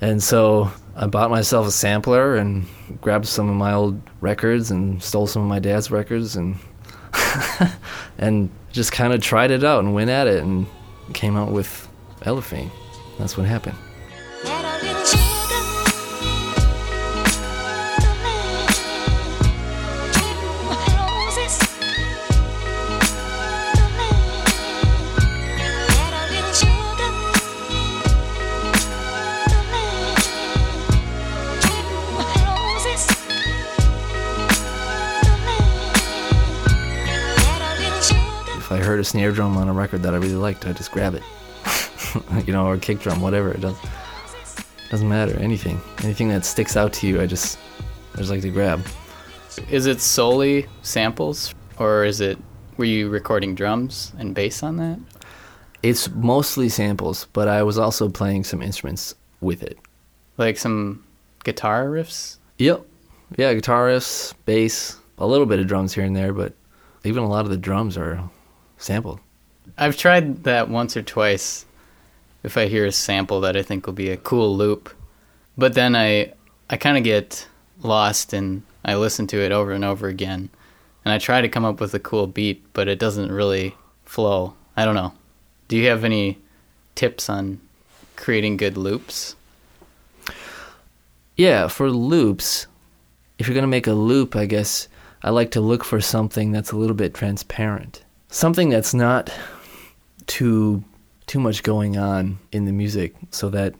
And 0.04 0.22
so 0.22 0.70
I 0.94 1.06
bought 1.06 1.30
myself 1.30 1.66
a 1.66 1.70
sampler 1.70 2.36
and 2.36 2.66
grabbed 3.00 3.26
some 3.26 3.48
of 3.48 3.56
my 3.56 3.72
old 3.72 4.02
records 4.20 4.70
and 4.70 5.02
stole 5.02 5.26
some 5.26 5.40
of 5.40 5.48
my 5.48 5.60
dad's 5.60 5.90
records 5.90 6.36
and 6.36 6.56
and 8.18 8.50
just 8.70 8.92
kind 8.92 9.14
of 9.14 9.22
tried 9.22 9.50
it 9.50 9.64
out 9.64 9.82
and 9.82 9.94
went 9.94 10.10
at 10.10 10.26
it 10.26 10.42
and 10.42 10.66
came 11.14 11.38
out 11.38 11.52
with 11.52 11.88
Elephane. 12.20 12.70
That's 13.18 13.38
what 13.38 13.46
happened. 13.46 13.78
Heard 38.94 39.00
a 39.00 39.04
snare 39.04 39.32
drum 39.32 39.56
on 39.56 39.68
a 39.68 39.72
record 39.72 40.04
that 40.04 40.14
I 40.14 40.18
really 40.18 40.36
liked, 40.36 40.68
I 40.68 40.72
just 40.72 40.92
grab 40.92 41.16
it. 41.16 41.22
you 42.46 42.52
know, 42.52 42.64
or 42.64 42.74
a 42.74 42.78
kick 42.78 43.00
drum, 43.00 43.20
whatever. 43.20 43.50
It 43.50 43.60
doesn't 43.60 43.90
doesn't 44.88 45.08
matter. 45.08 45.36
Anything, 45.40 45.80
anything 46.04 46.28
that 46.28 46.44
sticks 46.44 46.76
out 46.76 46.92
to 46.92 47.08
you, 47.08 47.20
I 47.20 47.26
just 47.26 47.58
I 48.14 48.18
just 48.18 48.30
like 48.30 48.42
to 48.42 48.50
grab. 48.50 48.86
Is 49.68 49.86
it 49.86 50.00
solely 50.00 50.68
samples, 50.82 51.52
or 51.76 52.04
is 52.04 52.20
it 52.20 52.38
were 52.76 52.84
you 52.84 53.08
recording 53.08 53.56
drums 53.56 54.12
and 54.16 54.32
bass 54.32 54.62
on 54.62 54.76
that? 54.76 55.00
It's 55.82 56.08
mostly 56.10 56.68
samples, 56.68 57.26
but 57.32 57.48
I 57.48 57.64
was 57.64 57.78
also 57.78 58.08
playing 58.08 58.44
some 58.44 58.62
instruments 58.62 59.16
with 59.40 59.64
it. 59.64 59.76
Like 60.36 60.56
some 60.56 61.04
guitar 61.42 61.86
riffs? 61.86 62.36
Yep. 62.58 62.86
Yeah, 63.36 63.54
guitar 63.54 63.88
riffs, 63.88 64.34
bass, 64.44 64.98
a 65.18 65.26
little 65.26 65.46
bit 65.46 65.58
of 65.58 65.66
drums 65.66 65.92
here 65.94 66.04
and 66.04 66.14
there, 66.14 66.32
but 66.32 66.52
even 67.02 67.24
a 67.24 67.28
lot 67.28 67.44
of 67.44 67.50
the 67.50 67.56
drums 67.56 67.98
are 67.98 68.22
sampled. 68.84 69.20
I've 69.78 69.96
tried 69.96 70.44
that 70.44 70.68
once 70.68 70.96
or 70.96 71.02
twice 71.02 71.64
if 72.42 72.58
I 72.58 72.66
hear 72.66 72.84
a 72.84 72.92
sample 72.92 73.40
that 73.40 73.56
I 73.56 73.62
think 73.62 73.86
will 73.86 73.94
be 73.94 74.10
a 74.10 74.16
cool 74.16 74.54
loop. 74.56 74.94
But 75.56 75.74
then 75.74 75.96
I 75.96 76.34
I 76.68 76.76
kind 76.76 76.96
of 76.98 77.04
get 77.04 77.48
lost 77.80 78.32
and 78.32 78.62
I 78.84 78.96
listen 78.96 79.26
to 79.28 79.38
it 79.38 79.52
over 79.52 79.72
and 79.72 79.84
over 79.84 80.08
again. 80.08 80.50
And 81.04 81.12
I 81.12 81.18
try 81.18 81.40
to 81.40 81.48
come 81.48 81.64
up 81.64 81.80
with 81.80 81.94
a 81.94 81.98
cool 81.98 82.26
beat, 82.26 82.64
but 82.72 82.88
it 82.88 82.98
doesn't 82.98 83.32
really 83.32 83.74
flow. 84.04 84.54
I 84.76 84.84
don't 84.84 84.94
know. 84.94 85.12
Do 85.68 85.76
you 85.76 85.88
have 85.88 86.04
any 86.04 86.38
tips 86.94 87.28
on 87.28 87.60
creating 88.16 88.56
good 88.56 88.76
loops? 88.76 89.36
Yeah, 91.36 91.68
for 91.68 91.90
loops, 91.90 92.66
if 93.38 93.46
you're 93.46 93.54
going 93.54 93.62
to 93.62 93.68
make 93.68 93.86
a 93.86 93.92
loop, 93.92 94.36
I 94.36 94.46
guess 94.46 94.88
I 95.22 95.30
like 95.30 95.50
to 95.52 95.60
look 95.60 95.84
for 95.84 96.00
something 96.00 96.52
that's 96.52 96.70
a 96.70 96.76
little 96.76 96.96
bit 96.96 97.12
transparent. 97.12 98.03
Something 98.34 98.68
that's 98.68 98.92
not 98.92 99.32
too 100.26 100.82
too 101.28 101.38
much 101.38 101.62
going 101.62 101.96
on 101.96 102.40
in 102.50 102.64
the 102.64 102.72
music 102.72 103.14
so 103.30 103.48
that 103.50 103.74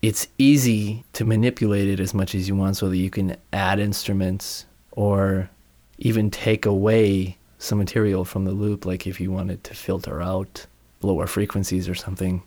it's 0.00 0.28
easy 0.38 1.04
to 1.12 1.26
manipulate 1.26 1.88
it 1.88 2.00
as 2.00 2.14
much 2.14 2.34
as 2.34 2.48
you 2.48 2.56
want 2.56 2.78
so 2.78 2.88
that 2.88 2.96
you 2.96 3.10
can 3.10 3.36
add 3.52 3.78
instruments 3.78 4.64
or 4.92 5.50
even 5.98 6.30
take 6.30 6.64
away 6.64 7.36
some 7.58 7.76
material 7.76 8.24
from 8.24 8.46
the 8.46 8.52
loop 8.52 8.86
like 8.86 9.06
if 9.06 9.20
you 9.20 9.30
wanted 9.30 9.62
to 9.64 9.74
filter 9.74 10.22
out 10.22 10.64
lower 11.02 11.26
frequencies 11.26 11.86
or 11.86 11.94
something. 11.94 12.42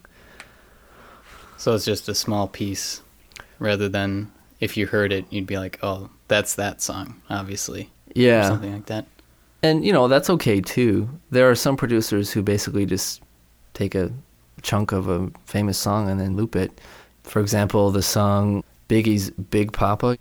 So 1.58 1.76
it's 1.76 1.86
just 1.86 2.10
a 2.10 2.16
small 2.16 2.48
piece 2.48 3.04
rather 3.60 3.88
than 3.88 4.32
if 4.60 4.76
you 4.76 4.88
heard 4.88 5.14
it 5.14 5.26
you'd 5.30 5.46
be 5.46 5.60
like, 5.60 5.78
"Oh, 5.84 6.10
that's 6.28 6.56
that 6.56 6.82
song," 6.82 7.22
obviously. 7.30 7.92
Yeah. 8.16 8.40
Or 8.40 8.44
something 8.48 8.74
like 8.74 8.88
that. 8.88 9.06
And 9.66 9.86
you 9.86 9.92
know, 9.94 10.08
that's 10.08 10.30
okay 10.30 10.62
too. 10.62 11.10
There 11.32 11.50
are 11.50 11.56
some 11.56 11.76
producers 11.78 12.32
who 12.32 12.42
basically 12.44 12.86
just 12.86 13.22
take 13.74 13.96
a 13.96 14.12
chunk 14.62 14.92
of 14.92 15.08
a 15.10 15.30
famous 15.46 15.78
song 15.78 16.10
and 16.10 16.20
then 16.20 16.36
loop 16.36 16.56
it. 16.56 16.72
For 17.24 17.40
example, 17.40 17.92
the 17.92 18.02
song 18.04 18.64
Biggie's 18.90 19.32
Big 19.32 19.72
Poppa. 19.74 20.18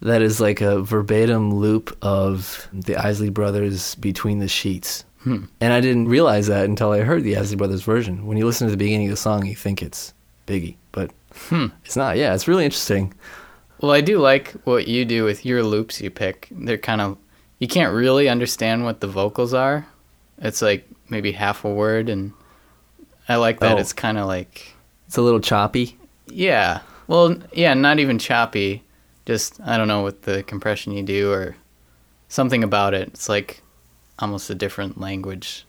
that 0.00 0.22
is 0.22 0.40
like 0.40 0.60
a 0.60 0.80
verbatim 0.82 1.54
loop 1.54 1.96
of 2.02 2.68
the 2.72 2.94
Isley 2.96 3.30
Brothers 3.30 3.96
Between 3.96 4.38
the 4.38 4.46
Sheets. 4.48 5.04
Hmm. 5.24 5.44
And 5.60 5.72
I 5.72 5.80
didn't 5.80 6.06
realize 6.08 6.46
that 6.46 6.64
until 6.66 6.92
I 6.92 7.00
heard 7.00 7.24
the 7.24 7.36
Isley 7.36 7.56
Brothers 7.56 7.82
version. 7.82 8.24
When 8.26 8.38
you 8.38 8.46
listen 8.46 8.68
to 8.68 8.70
the 8.70 8.76
beginning 8.76 9.08
of 9.08 9.10
the 9.10 9.16
song, 9.16 9.44
you 9.46 9.56
think 9.56 9.82
it's 9.82 10.14
Biggie, 10.46 10.76
but 10.92 11.10
Hmm. 11.48 11.66
it's 11.84 11.96
not. 11.96 12.16
Yeah, 12.16 12.32
it's 12.34 12.46
really 12.46 12.64
interesting. 12.64 13.12
Well, 13.80 13.90
I 13.92 14.00
do 14.00 14.18
like 14.20 14.52
what 14.64 14.86
you 14.86 15.04
do 15.04 15.24
with 15.24 15.44
your 15.44 15.62
loops 15.64 16.00
you 16.00 16.10
pick. 16.10 16.46
They're 16.52 16.78
kind 16.78 17.00
of 17.00 17.16
you 17.58 17.68
can't 17.68 17.92
really 17.94 18.28
understand 18.28 18.84
what 18.84 19.00
the 19.00 19.06
vocals 19.08 19.52
are. 19.54 19.86
It's 20.40 20.62
like 20.62 20.86
maybe 21.08 21.32
half 21.32 21.64
a 21.64 21.70
word 21.72 22.08
and 22.08 22.32
I 23.28 23.36
like 23.36 23.60
that 23.60 23.76
Oh. 23.76 23.80
it's 23.80 23.92
kind 23.92 24.18
of 24.18 24.26
like 24.26 24.74
It's 25.06 25.16
a 25.16 25.22
little 25.22 25.40
choppy. 25.40 25.96
yeah. 26.26 26.80
Well, 27.06 27.36
yeah, 27.52 27.72
not 27.74 27.98
even 28.00 28.18
choppy. 28.18 28.82
Just 29.24 29.60
I 29.64 29.76
don't 29.78 29.88
know 29.88 30.02
with 30.04 30.22
the 30.22 30.42
compression 30.42 30.92
you 30.92 31.02
do 31.02 31.32
or 31.32 31.56
something 32.28 32.62
about 32.62 32.92
it. 32.94 33.08
It's 33.08 33.28
like 33.28 33.62
almost 34.18 34.50
a 34.50 34.54
different 34.54 35.00
language. 35.00 35.64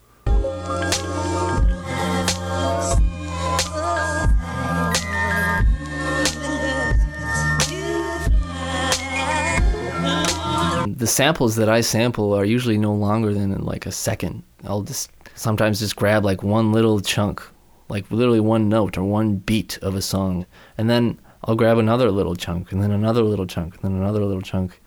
The 10.96 11.06
samples 11.06 11.56
that 11.56 11.68
I 11.68 11.80
sample 11.80 12.32
are 12.34 12.44
usually 12.44 12.78
no 12.78 12.92
longer 12.92 13.32
than 13.32 13.52
like 13.64 13.86
a 13.86 13.92
second. 13.92 14.42
I'll 14.64 14.82
just 14.82 15.10
sometimes 15.34 15.80
just 15.80 15.96
grab 15.96 16.24
like 16.24 16.42
one 16.42 16.72
little 16.72 17.00
chunk, 17.00 17.42
like 17.88 18.10
literally 18.10 18.40
one 18.40 18.68
note 18.68 18.98
or 18.98 19.04
one 19.04 19.36
beat 19.36 19.78
of 19.82 19.94
a 19.94 20.02
song, 20.02 20.46
and 20.76 20.90
then 20.90 21.18
I'll 21.44 21.54
grab 21.54 21.78
another 21.78 22.10
little 22.10 22.36
chunk, 22.36 22.72
and 22.72 22.82
then 22.82 22.90
another 22.90 23.22
little 23.22 23.46
chunk, 23.46 23.74
and 23.74 23.82
then 23.84 23.92
another 23.92 24.24
little 24.24 24.42
chunk, 24.42 24.80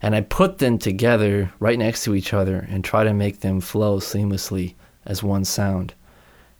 and 0.00 0.14
I 0.14 0.20
put 0.22 0.58
them 0.58 0.78
together 0.78 1.52
right 1.58 1.78
next 1.78 2.04
to 2.04 2.14
each 2.14 2.32
other 2.32 2.66
and 2.70 2.84
try 2.84 3.04
to 3.04 3.12
make 3.12 3.40
them 3.40 3.60
flow 3.60 3.98
seamlessly 3.98 4.74
as 5.04 5.22
one 5.22 5.44
sound. 5.44 5.94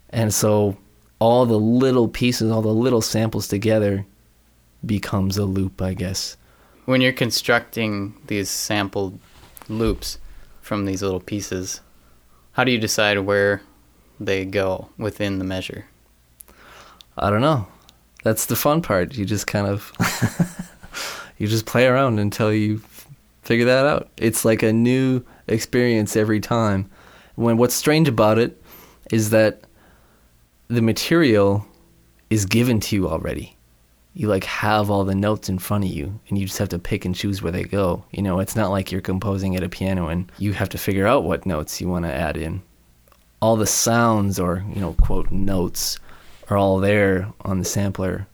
And 0.09 0.33
so 0.33 0.77
all 1.19 1.45
the 1.45 1.59
little 1.59 2.07
pieces, 2.07 2.51
all 2.51 2.61
the 2.61 2.69
little 2.69 3.01
samples 3.01 3.47
together 3.47 4.05
becomes 4.85 5.37
a 5.37 5.45
loop, 5.45 5.81
I 5.81 5.93
guess. 5.93 6.37
When 6.85 7.01
you're 7.01 7.13
constructing 7.13 8.15
these 8.27 8.49
sampled 8.49 9.19
loops 9.67 10.19
from 10.61 10.85
these 10.85 11.01
little 11.01 11.19
pieces, 11.19 11.81
how 12.51 12.63
do 12.63 12.71
you 12.71 12.77
decide 12.77 13.19
where 13.19 13.61
they 14.19 14.45
go 14.45 14.89
within 14.97 15.39
the 15.39 15.45
measure? 15.45 15.85
I 17.17 17.29
don't 17.29 17.41
know. 17.41 17.67
That's 18.23 18.45
the 18.45 18.55
fun 18.55 18.81
part. 18.81 19.15
You 19.15 19.25
just 19.25 19.47
kind 19.47 19.67
of 19.67 19.91
you 21.37 21.47
just 21.47 21.65
play 21.65 21.87
around 21.87 22.19
until 22.19 22.53
you 22.53 22.81
figure 23.41 23.65
that 23.65 23.85
out. 23.85 24.09
It's 24.17 24.45
like 24.45 24.63
a 24.63 24.73
new 24.73 25.23
experience 25.47 26.15
every 26.15 26.39
time. 26.39 26.89
When 27.35 27.57
what's 27.57 27.75
strange 27.75 28.07
about 28.07 28.37
it 28.37 28.61
is 29.11 29.31
that 29.31 29.61
the 30.67 30.81
material 30.81 31.65
is 32.29 32.45
given 32.45 32.79
to 32.81 32.95
you 32.95 33.07
already. 33.07 33.54
You 34.15 34.27
like 34.27 34.45
have 34.45 34.89
all 34.89 35.05
the 35.05 35.13
notes 35.13 35.49
in 35.49 35.59
front 35.59 35.83
of 35.83 35.91
you 35.91 36.19
and 36.27 36.37
you 36.37 36.47
just 36.47 36.57
have 36.57 36.69
to 36.69 36.79
pick 36.79 37.05
and 37.05 37.13
choose 37.13 37.43
where 37.43 37.51
they 37.51 37.63
go. 37.63 38.03
You 38.11 38.23
know, 38.23 38.39
it's 38.39 38.55
not 38.55 38.71
like 38.71 38.91
you're 38.91 39.01
composing 39.01 39.55
at 39.55 39.63
a 39.63 39.69
piano 39.69 40.07
and 40.07 40.31
you 40.39 40.53
have 40.53 40.69
to 40.69 40.77
figure 40.79 41.05
out 41.05 41.25
what 41.25 41.45
notes 41.45 41.79
you 41.79 41.87
want 41.87 42.05
to 42.05 42.13
add 42.13 42.37
in. 42.37 42.63
All 43.41 43.57
the 43.57 43.67
sounds 43.67 44.39
or, 44.39 44.65
you 44.73 44.81
know, 44.81 44.93
quote 44.93 45.29
notes 45.31 45.99
are 46.49 46.57
all 46.57 46.79
there 46.79 47.31
on 47.41 47.59
the 47.59 47.65
sampler 47.65 48.27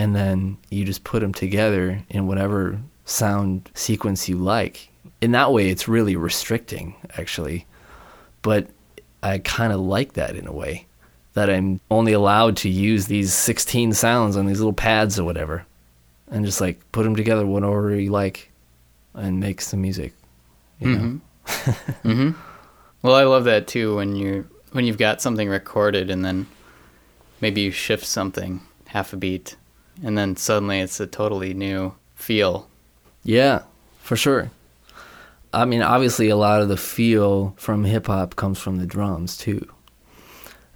and 0.00 0.16
then 0.16 0.56
you 0.70 0.84
just 0.84 1.04
put 1.04 1.20
them 1.20 1.34
together 1.34 2.02
in 2.08 2.26
whatever 2.26 2.80
sound 3.04 3.68
sequence 3.74 4.30
you 4.30 4.36
like 4.36 4.88
in 5.20 5.32
that 5.32 5.52
way 5.52 5.68
it's 5.68 5.88
really 5.88 6.16
restricting 6.16 6.94
actually 7.18 7.66
but 8.40 8.68
i 9.22 9.38
kind 9.38 9.72
of 9.72 9.80
like 9.80 10.14
that 10.14 10.36
in 10.36 10.46
a 10.46 10.52
way 10.52 10.86
that 11.34 11.50
i'm 11.50 11.80
only 11.90 12.12
allowed 12.12 12.56
to 12.56 12.68
use 12.68 13.06
these 13.06 13.32
16 13.32 13.92
sounds 13.92 14.36
on 14.36 14.46
these 14.46 14.58
little 14.58 14.72
pads 14.72 15.18
or 15.18 15.24
whatever 15.24 15.64
and 16.30 16.44
just 16.44 16.60
like 16.60 16.80
put 16.92 17.04
them 17.04 17.16
together 17.16 17.46
whatever 17.46 17.98
you 17.98 18.10
like 18.10 18.50
and 19.14 19.40
make 19.40 19.60
some 19.60 19.82
music 19.82 20.12
you 20.78 20.88
know? 20.96 21.20
hmm 22.02 22.30
Well, 23.02 23.14
I 23.14 23.24
love 23.24 23.44
that 23.44 23.66
too 23.66 23.96
when 23.96 24.14
you're 24.14 24.44
when 24.72 24.84
you've 24.84 24.98
got 24.98 25.22
something 25.22 25.48
recorded 25.48 26.10
and 26.10 26.24
then 26.24 26.46
maybe 27.40 27.62
you 27.62 27.70
shift 27.70 28.04
something 28.04 28.60
half 28.88 29.12
a 29.12 29.16
beat 29.16 29.56
and 30.02 30.16
then 30.18 30.36
suddenly 30.36 30.80
it's 30.80 31.00
a 31.00 31.06
totally 31.06 31.54
new 31.54 31.94
feel. 32.14 32.68
Yeah, 33.22 33.62
for 34.00 34.16
sure. 34.16 34.50
I 35.52 35.64
mean, 35.64 35.82
obviously, 35.82 36.28
a 36.28 36.36
lot 36.36 36.62
of 36.62 36.68
the 36.68 36.76
feel 36.76 37.54
from 37.56 37.84
hip 37.84 38.06
hop 38.06 38.36
comes 38.36 38.58
from 38.58 38.76
the 38.76 38.86
drums 38.86 39.36
too. 39.36 39.66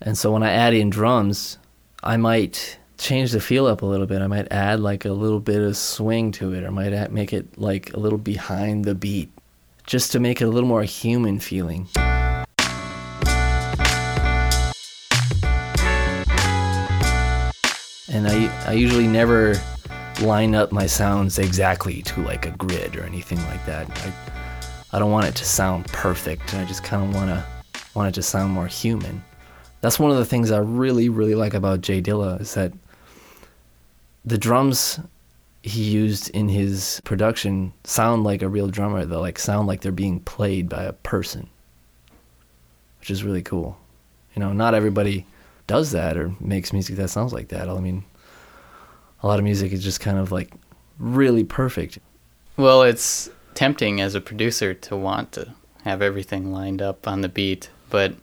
And 0.06 0.18
so 0.18 0.30
when 0.32 0.42
I 0.42 0.50
add 0.50 0.74
in 0.74 0.90
drums, 0.90 1.56
I 2.02 2.18
might 2.18 2.78
change 2.98 3.32
the 3.32 3.40
feel 3.40 3.64
up 3.64 3.80
a 3.80 3.86
little 3.86 4.06
bit. 4.06 4.20
I 4.20 4.26
might 4.26 4.52
add 4.52 4.80
like 4.80 5.06
a 5.06 5.12
little 5.12 5.40
bit 5.40 5.62
of 5.62 5.78
swing 5.78 6.30
to 6.32 6.52
it, 6.52 6.62
or 6.62 6.70
might 6.70 7.10
make 7.10 7.32
it 7.32 7.58
like 7.58 7.90
a 7.94 7.98
little 7.98 8.18
behind 8.18 8.84
the 8.84 8.94
beat, 8.94 9.32
just 9.86 10.12
to 10.12 10.20
make 10.20 10.42
it 10.42 10.44
a 10.44 10.50
little 10.50 10.68
more 10.68 10.82
human 10.82 11.40
feeling. 11.40 11.88
And 18.12 18.28
I, 18.28 18.52
I 18.66 18.72
usually 18.72 19.06
never 19.06 19.58
line 20.20 20.54
up 20.54 20.70
my 20.70 20.86
sounds 20.86 21.38
exactly 21.38 22.02
to 22.02 22.22
like 22.24 22.44
a 22.44 22.50
grid 22.50 22.94
or 22.94 23.04
anything 23.04 23.38
like 23.46 23.64
that. 23.64 23.88
I, 24.04 24.12
I 24.92 24.98
don't 24.98 25.10
want 25.10 25.26
it 25.26 25.34
to 25.36 25.46
sound 25.46 25.86
perfect. 25.86 26.52
I 26.52 26.66
just 26.66 26.84
kind 26.84 27.02
of 27.08 27.14
want 27.14 27.30
to 27.30 27.42
want 27.94 28.10
it 28.10 28.14
to 28.16 28.22
sound 28.22 28.52
more 28.52 28.66
human. 28.66 29.24
That's 29.84 29.98
one 29.98 30.10
of 30.10 30.16
the 30.16 30.24
things 30.24 30.50
I 30.50 30.60
really 30.60 31.10
really 31.10 31.34
like 31.34 31.52
about 31.52 31.82
J 31.82 32.00
Dilla 32.00 32.40
is 32.40 32.54
that 32.54 32.72
the 34.24 34.38
drums 34.38 34.98
he 35.60 35.82
used 35.82 36.30
in 36.30 36.48
his 36.48 37.02
production 37.04 37.74
sound 37.84 38.24
like 38.24 38.40
a 38.40 38.48
real 38.48 38.68
drummer. 38.68 39.04
They 39.04 39.14
like 39.16 39.38
sound 39.38 39.68
like 39.68 39.82
they're 39.82 39.92
being 39.92 40.20
played 40.20 40.70
by 40.70 40.84
a 40.84 40.94
person, 40.94 41.50
which 42.98 43.10
is 43.10 43.24
really 43.24 43.42
cool. 43.42 43.76
You 44.34 44.40
know, 44.40 44.54
not 44.54 44.72
everybody 44.72 45.26
does 45.66 45.90
that 45.90 46.16
or 46.16 46.32
makes 46.40 46.72
music 46.72 46.96
that 46.96 47.08
sounds 47.08 47.34
like 47.34 47.48
that. 47.48 47.68
I 47.68 47.78
mean, 47.78 48.06
a 49.22 49.26
lot 49.26 49.38
of 49.38 49.44
music 49.44 49.70
is 49.70 49.84
just 49.84 50.00
kind 50.00 50.16
of 50.16 50.32
like 50.32 50.50
really 50.98 51.44
perfect. 51.44 51.98
Well, 52.56 52.84
it's 52.84 53.28
tempting 53.52 54.00
as 54.00 54.14
a 54.14 54.22
producer 54.22 54.72
to 54.72 54.96
want 54.96 55.32
to 55.32 55.52
have 55.82 56.00
everything 56.00 56.54
lined 56.54 56.80
up 56.80 57.06
on 57.06 57.20
the 57.20 57.28
beat, 57.28 57.68
but 57.90 58.14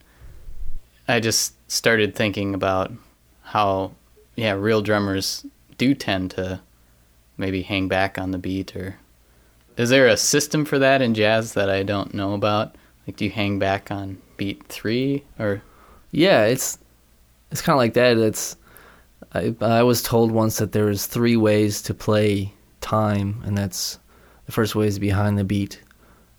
I 1.11 1.19
just 1.19 1.53
started 1.69 2.15
thinking 2.15 2.53
about 2.53 2.91
how 3.43 3.91
yeah, 4.35 4.53
real 4.53 4.81
drummers 4.81 5.45
do 5.77 5.93
tend 5.93 6.31
to 6.31 6.61
maybe 7.37 7.61
hang 7.61 7.87
back 7.87 8.17
on 8.17 8.31
the 8.31 8.37
beat 8.37 8.75
or 8.75 8.97
is 9.77 9.89
there 9.89 10.07
a 10.07 10.17
system 10.17 10.65
for 10.65 10.79
that 10.79 11.01
in 11.01 11.13
jazz 11.13 11.53
that 11.53 11.69
I 11.69 11.83
don't 11.83 12.13
know 12.13 12.33
about? 12.33 12.75
Like 13.07 13.17
do 13.17 13.25
you 13.25 13.31
hang 13.31 13.59
back 13.59 13.91
on 13.91 14.21
beat 14.37 14.63
3 14.67 15.23
or 15.39 15.61
Yeah, 16.11 16.45
it's 16.45 16.77
it's 17.51 17.61
kind 17.61 17.75
of 17.75 17.79
like 17.79 17.93
that. 17.95 18.17
It's 18.17 18.55
I 19.33 19.55
I 19.61 19.83
was 19.83 20.03
told 20.03 20.31
once 20.31 20.57
that 20.57 20.71
there 20.71 20.89
is 20.89 21.05
three 21.05 21.37
ways 21.37 21.81
to 21.83 21.93
play 21.93 22.53
time, 22.79 23.41
and 23.45 23.57
that's 23.57 23.99
the 24.45 24.51
first 24.51 24.75
way 24.75 24.87
is 24.87 24.99
behind 24.99 25.37
the 25.37 25.43
beat, 25.43 25.81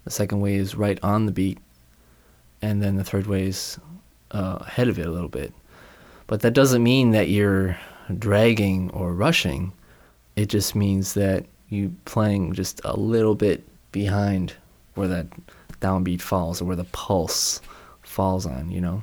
the 0.04 0.10
second 0.10 0.40
way 0.40 0.56
is 0.56 0.74
right 0.74 0.98
on 1.02 1.26
the 1.26 1.32
beat, 1.32 1.58
and 2.60 2.82
then 2.82 2.96
the 2.96 3.04
third 3.04 3.26
way 3.26 3.46
is 3.46 3.78
uh, 4.32 4.58
ahead 4.60 4.88
of 4.88 4.98
it 4.98 5.06
a 5.06 5.10
little 5.10 5.28
bit. 5.28 5.52
But 6.26 6.40
that 6.40 6.54
doesn't 6.54 6.82
mean 6.82 7.12
that 7.12 7.28
you're 7.28 7.76
dragging 8.18 8.90
or 8.90 9.12
rushing. 9.14 9.72
It 10.36 10.46
just 10.46 10.74
means 10.74 11.14
that 11.14 11.46
you're 11.68 11.90
playing 12.04 12.54
just 12.54 12.80
a 12.84 12.98
little 12.98 13.34
bit 13.34 13.64
behind 13.92 14.54
where 14.94 15.08
that 15.08 15.26
downbeat 15.80 16.20
falls 16.20 16.60
or 16.60 16.64
where 16.64 16.76
the 16.76 16.84
pulse 16.84 17.60
falls 18.02 18.46
on, 18.46 18.70
you 18.70 18.80
know. 18.80 19.02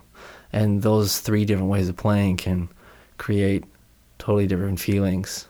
And 0.52 0.82
those 0.82 1.20
three 1.20 1.46
different 1.46 1.70
ways 1.70 1.90
of 1.90 1.98
playing 1.98 2.38
can 2.38 2.70
create 3.18 3.64
totally 4.18 4.48
different 4.48 4.80
feelings. 4.80 5.48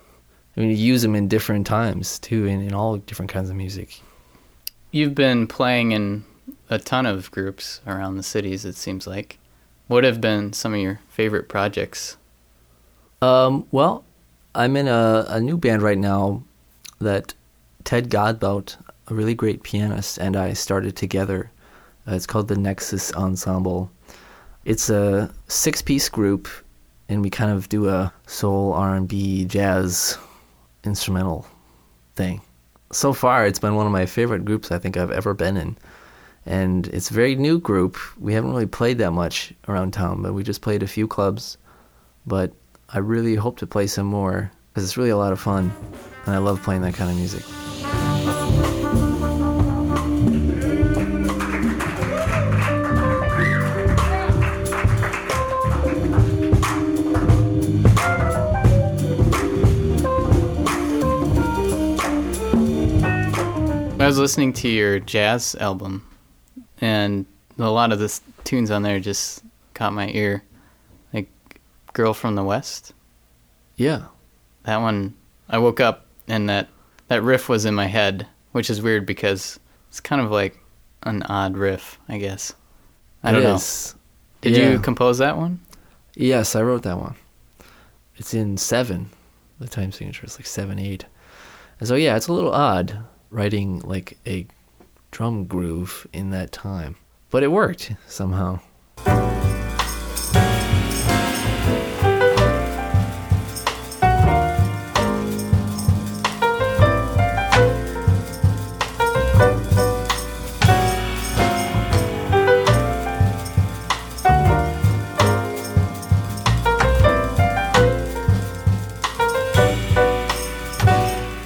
I 0.55 0.61
mean, 0.61 0.69
you 0.71 0.75
use 0.75 1.01
them 1.01 1.15
in 1.15 1.27
different 1.27 1.65
times 1.65 2.19
too, 2.19 2.45
in, 2.45 2.61
in 2.61 2.73
all 2.73 2.97
different 2.97 3.31
kinds 3.31 3.49
of 3.49 3.55
music. 3.55 4.01
you've 4.91 5.15
been 5.15 5.47
playing 5.47 5.91
in 5.91 6.25
a 6.69 6.79
ton 6.79 7.05
of 7.05 7.31
groups 7.31 7.79
around 7.87 8.17
the 8.17 8.23
cities 8.23 8.65
it 8.65 8.75
seems 8.75 9.07
like. 9.07 9.38
What 9.89 10.03
have 10.03 10.21
been 10.21 10.53
some 10.53 10.75
of 10.75 10.79
your 10.79 10.99
favorite 11.09 11.49
projects? 11.49 12.15
Um, 13.23 13.65
well, 13.71 14.03
I'm 14.53 14.77
in 14.77 14.87
a, 14.87 15.25
a 15.27 15.41
new 15.41 15.57
band 15.57 15.81
right 15.81 15.97
now 15.97 16.43
that 16.99 17.33
Ted 17.85 18.11
Godbout, 18.11 18.75
a 19.07 19.15
really 19.15 19.33
great 19.33 19.63
pianist, 19.63 20.19
and 20.19 20.37
I 20.37 20.53
started 20.53 20.95
together. 20.95 21.49
Uh, 22.07 22.13
it's 22.13 22.27
called 22.27 22.49
the 22.49 22.55
Nexus 22.55 23.11
Ensemble. 23.15 23.89
It's 24.63 24.91
a 24.91 25.33
six-piece 25.47 26.07
group, 26.09 26.47
and 27.09 27.23
we 27.23 27.31
kind 27.31 27.49
of 27.49 27.67
do 27.67 27.89
a 27.89 28.13
soul, 28.27 28.73
R&B, 28.73 29.45
jazz, 29.45 30.19
instrumental 30.83 31.47
thing. 32.15 32.41
so 32.91 33.11
far 33.11 33.47
it's 33.47 33.57
been 33.57 33.73
one 33.73 33.87
of 33.87 33.91
my 33.91 34.05
favorite 34.05 34.45
groups 34.45 34.71
I 34.71 34.77
think 34.77 34.97
I've 34.97 35.09
ever 35.09 35.33
been 35.33 35.57
in. 35.57 35.77
And 36.49 36.87
it's 36.87 37.11
a 37.11 37.13
very 37.13 37.35
new 37.35 37.59
group. 37.59 37.95
We 38.19 38.33
haven't 38.33 38.49
really 38.49 38.65
played 38.65 38.97
that 38.97 39.11
much 39.11 39.53
around 39.67 39.93
town, 39.93 40.23
but 40.23 40.33
we 40.33 40.43
just 40.43 40.61
played 40.61 40.81
a 40.81 40.87
few 40.87 41.07
clubs. 41.07 41.57
But 42.25 42.53
I 42.89 42.97
really 42.97 43.35
hope 43.35 43.59
to 43.59 43.67
play 43.67 43.85
some 43.85 44.07
more 44.07 44.51
because 44.73 44.83
it's 44.83 44.97
really 44.97 45.11
a 45.11 45.17
lot 45.17 45.31
of 45.31 45.39
fun. 45.39 45.71
And 46.25 46.33
I 46.35 46.39
love 46.39 46.61
playing 46.63 46.81
that 46.81 46.95
kind 46.95 47.11
of 47.11 47.17
music. 47.17 47.43
I 64.01 64.07
was 64.09 64.17
listening 64.17 64.53
to 64.53 64.67
your 64.67 64.99
jazz 64.99 65.55
album, 65.59 66.03
and 66.79 67.25
a 67.57 67.69
lot 67.69 67.91
of 67.91 67.99
the 67.99 68.19
tunes 68.43 68.71
on 68.71 68.83
there 68.83 68.99
just 68.99 69.43
caught 69.73 69.93
my 69.93 70.09
ear. 70.09 70.43
Like 71.13 71.29
"Girl 71.93 72.13
from 72.13 72.35
the 72.35 72.43
West." 72.43 72.93
Yeah. 73.75 74.03
That 74.63 74.77
one, 74.77 75.15
I 75.49 75.57
woke 75.57 75.79
up 75.79 76.05
and 76.27 76.49
that 76.49 76.67
that 77.07 77.23
riff 77.23 77.49
was 77.49 77.65
in 77.65 77.73
my 77.75 77.87
head, 77.87 78.27
which 78.51 78.69
is 78.69 78.81
weird 78.81 79.05
because 79.05 79.59
it's 79.87 79.99
kind 79.99 80.21
of 80.21 80.31
like 80.31 80.57
an 81.03 81.23
odd 81.23 81.55
riff, 81.57 81.97
I 82.09 82.17
guess. 82.17 82.53
I 83.23 83.31
don't 83.31 83.43
know. 83.43 83.59
Did 84.41 84.55
Yeah. 84.57 84.69
you 84.71 84.79
compose 84.79 85.17
that 85.17 85.37
one? 85.37 85.59
Yes, 86.15 86.55
I 86.55 86.61
wrote 86.61 86.83
that 86.83 86.97
one. 86.99 87.15
It's 88.17 88.33
in 88.33 88.57
seven. 88.57 89.09
The 89.59 89.67
time 89.67 89.91
signature 89.91 90.25
is 90.25 90.37
like 90.37 90.45
seven, 90.45 90.77
eight. 90.79 91.05
And 91.79 91.87
so 91.87 91.95
yeah, 91.95 92.15
it's 92.17 92.27
a 92.27 92.33
little 92.33 92.53
odd 92.53 92.97
writing 93.29 93.79
like 93.79 94.17
a 94.27 94.45
drum 95.11 95.45
groove 95.45 96.07
in 96.13 96.29
that 96.31 96.51
time. 96.51 96.95
But 97.29 97.43
it 97.43 97.51
worked 97.51 97.93
somehow. 98.07 98.59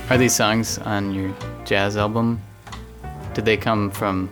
Are 0.10 0.18
these 0.18 0.36
songs 0.36 0.78
on 0.78 1.12
your 1.12 1.34
jazz 1.66 1.98
album? 1.98 2.40
Did 3.34 3.46
they 3.46 3.58
come 3.58 3.90
from 3.90 4.30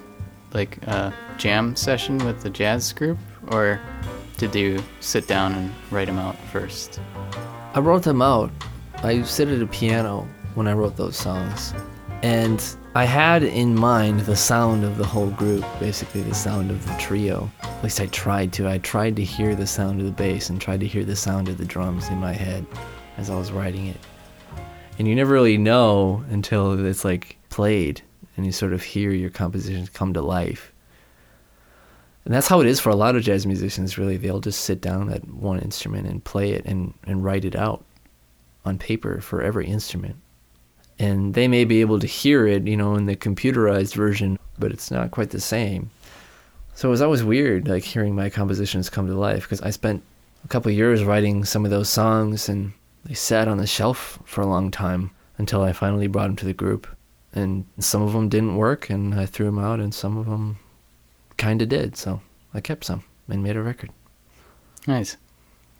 like 0.53 0.77
a 0.85 1.13
jam 1.37 1.75
session 1.75 2.17
with 2.19 2.41
the 2.41 2.49
jazz 2.49 2.93
group, 2.93 3.17
or 3.47 3.79
did 4.37 4.53
you 4.53 4.83
sit 4.99 5.27
down 5.27 5.53
and 5.53 5.73
write 5.89 6.05
them 6.05 6.19
out 6.19 6.37
first? 6.51 6.99
I 7.73 7.79
wrote 7.79 8.03
them 8.03 8.21
out. 8.21 8.51
I 8.97 9.23
sit 9.23 9.47
at 9.47 9.61
a 9.61 9.67
piano 9.67 10.27
when 10.55 10.67
I 10.67 10.73
wrote 10.73 10.97
those 10.97 11.17
songs. 11.17 11.73
And 12.21 12.63
I 12.93 13.05
had 13.05 13.43
in 13.43 13.73
mind 13.73 14.19
the 14.21 14.35
sound 14.35 14.83
of 14.83 14.97
the 14.97 15.05
whole 15.05 15.31
group, 15.31 15.65
basically 15.79 16.21
the 16.21 16.35
sound 16.35 16.69
of 16.69 16.85
the 16.85 16.93
trio. 16.99 17.49
At 17.63 17.83
least 17.83 17.99
I 17.99 18.05
tried 18.07 18.53
to. 18.53 18.69
I 18.69 18.77
tried 18.77 19.15
to 19.15 19.23
hear 19.23 19.55
the 19.55 19.65
sound 19.65 19.99
of 19.99 20.05
the 20.05 20.11
bass 20.11 20.51
and 20.51 20.61
tried 20.61 20.81
to 20.81 20.87
hear 20.87 21.03
the 21.03 21.15
sound 21.15 21.49
of 21.49 21.57
the 21.57 21.65
drums 21.65 22.09
in 22.09 22.17
my 22.17 22.33
head 22.33 22.67
as 23.17 23.31
I 23.31 23.35
was 23.35 23.51
writing 23.51 23.87
it. 23.87 23.97
And 24.99 25.07
you 25.07 25.15
never 25.15 25.33
really 25.33 25.57
know 25.57 26.23
until 26.29 26.85
it's 26.85 27.03
like 27.03 27.37
played 27.49 28.03
and 28.41 28.45
you 28.47 28.51
sort 28.51 28.73
of 28.73 28.81
hear 28.81 29.11
your 29.11 29.29
compositions 29.29 29.87
come 29.91 30.13
to 30.13 30.21
life. 30.21 30.73
And 32.25 32.33
that's 32.33 32.47
how 32.47 32.59
it 32.59 32.65
is 32.65 32.79
for 32.79 32.89
a 32.89 32.95
lot 32.95 33.15
of 33.15 33.21
jazz 33.21 33.45
musicians, 33.45 33.99
really. 33.99 34.17
They'll 34.17 34.39
just 34.39 34.61
sit 34.61 34.81
down 34.81 35.13
at 35.13 35.27
one 35.27 35.59
instrument 35.59 36.07
and 36.07 36.23
play 36.23 36.53
it 36.53 36.65
and, 36.65 36.95
and 37.05 37.23
write 37.23 37.45
it 37.45 37.55
out 37.55 37.85
on 38.65 38.79
paper 38.79 39.21
for 39.21 39.43
every 39.43 39.67
instrument. 39.67 40.15
And 40.97 41.35
they 41.35 41.47
may 41.47 41.65
be 41.65 41.81
able 41.81 41.99
to 41.99 42.07
hear 42.07 42.47
it, 42.47 42.65
you 42.65 42.75
know, 42.75 42.95
in 42.95 43.05
the 43.05 43.15
computerized 43.15 43.93
version, 43.93 44.39
but 44.57 44.71
it's 44.71 44.89
not 44.89 45.11
quite 45.11 45.29
the 45.29 45.39
same. 45.39 45.91
So 46.73 46.89
it 46.89 46.91
was 46.91 47.01
always 47.03 47.23
weird, 47.23 47.67
like 47.67 47.83
hearing 47.83 48.15
my 48.15 48.31
compositions 48.31 48.89
come 48.89 49.05
to 49.05 49.13
life, 49.13 49.43
because 49.43 49.61
I 49.61 49.69
spent 49.69 50.01
a 50.43 50.47
couple 50.47 50.71
years 50.71 51.03
writing 51.03 51.45
some 51.45 51.63
of 51.63 51.69
those 51.69 51.89
songs, 51.89 52.49
and 52.49 52.73
they 53.05 53.13
sat 53.13 53.47
on 53.47 53.59
the 53.59 53.67
shelf 53.67 54.17
for 54.25 54.41
a 54.41 54.47
long 54.47 54.71
time 54.71 55.11
until 55.37 55.61
I 55.61 55.73
finally 55.73 56.07
brought 56.07 56.27
them 56.27 56.35
to 56.37 56.45
the 56.45 56.53
group. 56.53 56.87
And 57.33 57.65
some 57.79 58.01
of 58.01 58.13
them 58.13 58.29
didn't 58.29 58.57
work, 58.57 58.89
and 58.89 59.15
I 59.15 59.25
threw 59.25 59.45
them 59.45 59.59
out, 59.59 59.79
and 59.79 59.93
some 59.93 60.17
of 60.17 60.25
them 60.25 60.59
kind 61.37 61.61
of 61.61 61.69
did. 61.69 61.95
So 61.95 62.21
I 62.53 62.59
kept 62.61 62.85
some 62.85 63.03
and 63.29 63.41
made 63.41 63.55
a 63.55 63.61
record. 63.61 63.91
Nice. 64.85 65.17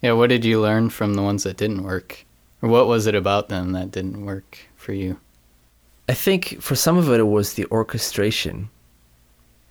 Yeah, 0.01 0.13
what 0.13 0.29
did 0.29 0.45
you 0.45 0.61
learn 0.61 0.89
from 0.89 1.13
the 1.13 1.21
ones 1.21 1.43
that 1.43 1.57
didn't 1.57 1.83
work? 1.83 2.25
Or 2.61 2.69
what 2.69 2.87
was 2.87 3.07
it 3.07 3.15
about 3.15 3.49
them 3.49 3.71
that 3.73 3.91
didn't 3.91 4.25
work 4.25 4.57
for 4.75 4.93
you? 4.93 5.19
I 6.07 6.13
think 6.13 6.61
for 6.61 6.75
some 6.75 6.97
of 6.97 7.09
it, 7.09 7.19
it 7.19 7.23
was 7.23 7.53
the 7.53 7.65
orchestration. 7.67 8.69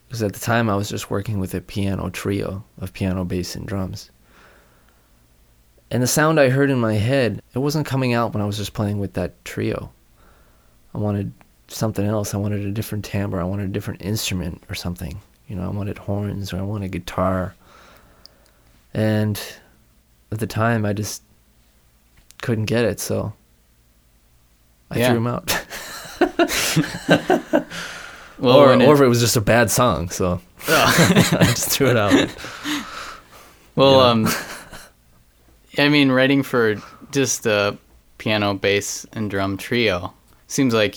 Because 0.07 0.23
at 0.23 0.33
the 0.33 0.41
time, 0.41 0.69
I 0.69 0.77
was 0.77 0.89
just 0.89 1.11
working 1.11 1.39
with 1.39 1.55
a 1.55 1.61
piano 1.61 2.11
trio 2.11 2.65
of 2.79 2.93
piano, 2.93 3.25
bass, 3.25 3.55
and 3.55 3.67
drums. 3.67 4.11
And 5.91 6.03
the 6.03 6.09
sound 6.09 6.39
I 6.39 6.51
heard 6.51 6.71
in 6.71 6.79
my 6.79 6.95
head, 6.95 7.43
it 7.55 7.59
wasn't 7.59 7.87
coming 7.87 8.13
out 8.13 8.33
when 8.33 8.43
I 8.43 8.47
was 8.47 8.57
just 8.57 8.75
playing 8.75 8.99
with 8.99 9.15
that 9.15 9.45
trio. 9.45 9.93
I 10.95 10.99
wanted 10.99 11.33
something 11.73 12.05
else. 12.07 12.35
I 12.35 12.37
wanted 12.39 12.61
a 12.67 12.71
different 12.71 13.05
timbre. 13.05 13.41
I 13.41 13.45
wanted 13.45 13.65
a 13.67 13.73
different 13.73 14.03
instrument 14.03 14.63
or 14.69 14.75
something. 14.75 15.21
You 15.49 15.57
know, 15.57 15.65
I 15.65 15.69
wanted 15.69 15.99
horns 15.99 16.53
or 16.53 16.59
I 16.59 16.63
wanted 16.63 16.93
guitar. 16.93 17.55
And 18.95 19.41
at 20.33 20.39
the 20.39 20.47
time, 20.47 20.85
I 20.85 20.93
just 20.93 21.23
couldn't 22.43 22.65
get 22.67 22.85
it, 22.85 23.01
so 23.01 23.33
I 24.91 24.99
Yeah. 24.99 25.07
threw 25.13 25.15
them 25.15 25.27
out. 25.27 25.67
Well, 28.39 28.57
or, 28.57 28.73
it- 28.73 28.81
or 28.89 29.05
it 29.05 29.09
was 29.09 29.21
just 29.21 29.37
a 29.37 29.41
bad 29.43 29.71
song, 29.71 30.09
so 30.09 30.41
I 30.67 31.43
just 31.45 31.69
threw 31.69 31.89
it 31.91 31.97
out. 31.99 32.35
Well, 33.77 33.99
Yeah. 34.01 34.07
um, 34.07 34.29
I 35.77 35.91
mean, 35.91 36.11
writing 36.11 36.43
for 36.43 36.77
just 37.13 37.45
a 37.45 37.77
piano, 38.17 38.55
bass, 38.55 39.05
and 39.13 39.31
drum 39.31 39.59
trio 39.59 40.15
seems 40.47 40.73
like 40.73 40.97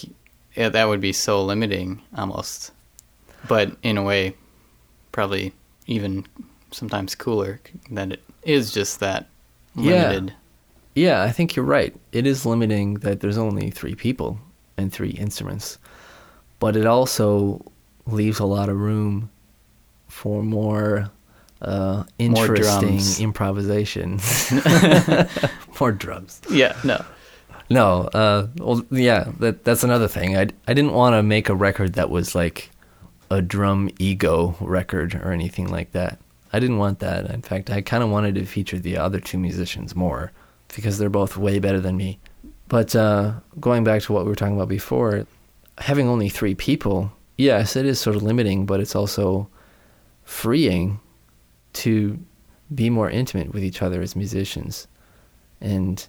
yeah, 0.56 0.70
that 0.70 0.88
would 0.88 1.02
be 1.02 1.14
so 1.14 1.44
limiting 1.44 2.02
almost. 2.16 2.72
But 3.48 3.76
in 3.84 3.98
a 3.98 4.04
way, 4.04 4.36
probably 5.12 5.54
even 5.88 6.26
sometimes 6.72 7.16
cooler 7.16 7.60
that 7.92 8.12
it 8.12 8.24
is 8.44 8.72
just 8.72 9.00
that 9.00 9.28
limited. 9.76 10.34
Yeah, 10.96 11.14
yeah, 11.20 11.24
I 11.24 11.32
think 11.32 11.56
you're 11.56 11.66
right. 11.66 11.96
It 12.12 12.28
is 12.28 12.46
limiting 12.46 12.96
that 12.96 13.20
there's 13.20 13.38
only 13.38 13.72
three 13.72 13.96
people 13.96 14.40
and 14.78 14.92
three 14.92 15.12
instruments, 15.12 15.78
but 16.60 16.76
it 16.76 16.86
also 16.86 17.64
leaves 18.06 18.40
a 18.40 18.46
lot 18.46 18.70
of 18.70 18.80
room 18.80 19.30
for 20.08 20.44
more 20.44 21.10
uh, 21.62 22.04
interesting 22.20 22.90
drums. 22.90 23.20
improvisation. 23.20 24.20
more 25.80 25.92
drums. 25.92 26.42
Yeah, 26.50 26.78
no. 26.84 27.04
No, 27.74 28.04
uh, 28.14 28.48
well, 28.58 28.86
yeah, 28.92 29.32
that 29.40 29.64
that's 29.64 29.84
another 29.84 30.08
thing. 30.08 30.38
I 30.38 30.42
I 30.68 30.74
didn't 30.76 30.94
want 30.94 31.14
to 31.16 31.24
make 31.24 31.50
a 31.50 31.56
record 31.56 31.94
that 31.94 32.12
was 32.12 32.36
like 32.36 32.70
a 33.32 33.42
drum 33.42 33.90
ego 33.98 34.56
record 34.60 35.16
or 35.16 35.32
anything 35.32 35.68
like 35.70 35.92
that. 35.94 36.20
I 36.52 36.60
didn't 36.60 36.78
want 36.78 37.00
that. 37.00 37.32
In 37.32 37.42
fact, 37.42 37.72
I 37.72 37.82
kind 37.82 38.04
of 38.04 38.12
wanted 38.12 38.36
to 38.36 38.46
feature 38.46 38.78
the 38.78 38.98
other 38.98 39.20
two 39.20 39.40
musicians 39.40 39.96
more 39.96 40.32
because 40.76 41.00
they're 41.00 41.10
both 41.10 41.36
way 41.36 41.58
better 41.58 41.80
than 41.80 41.98
me. 41.98 42.20
But 42.68 42.96
uh, 42.96 43.34
going 43.60 43.84
back 43.84 44.04
to 44.04 44.14
what 44.14 44.24
we 44.24 44.30
were 44.30 44.36
talking 44.36 44.56
about 44.56 44.70
before, 44.70 45.26
having 45.80 46.08
only 46.08 46.30
three 46.30 46.54
people, 46.54 47.12
yes, 47.38 47.76
it 47.76 47.88
is 47.88 48.00
sort 48.00 48.16
of 48.16 48.22
limiting, 48.22 48.68
but 48.68 48.82
it's 48.82 48.96
also 48.96 49.48
freeing 50.24 51.00
to 51.74 52.20
be 52.74 52.92
more 52.92 53.10
intimate 53.10 53.52
with 53.52 53.64
each 53.64 53.82
other 53.82 54.00
as 54.04 54.16
musicians. 54.16 54.88
And 55.60 56.06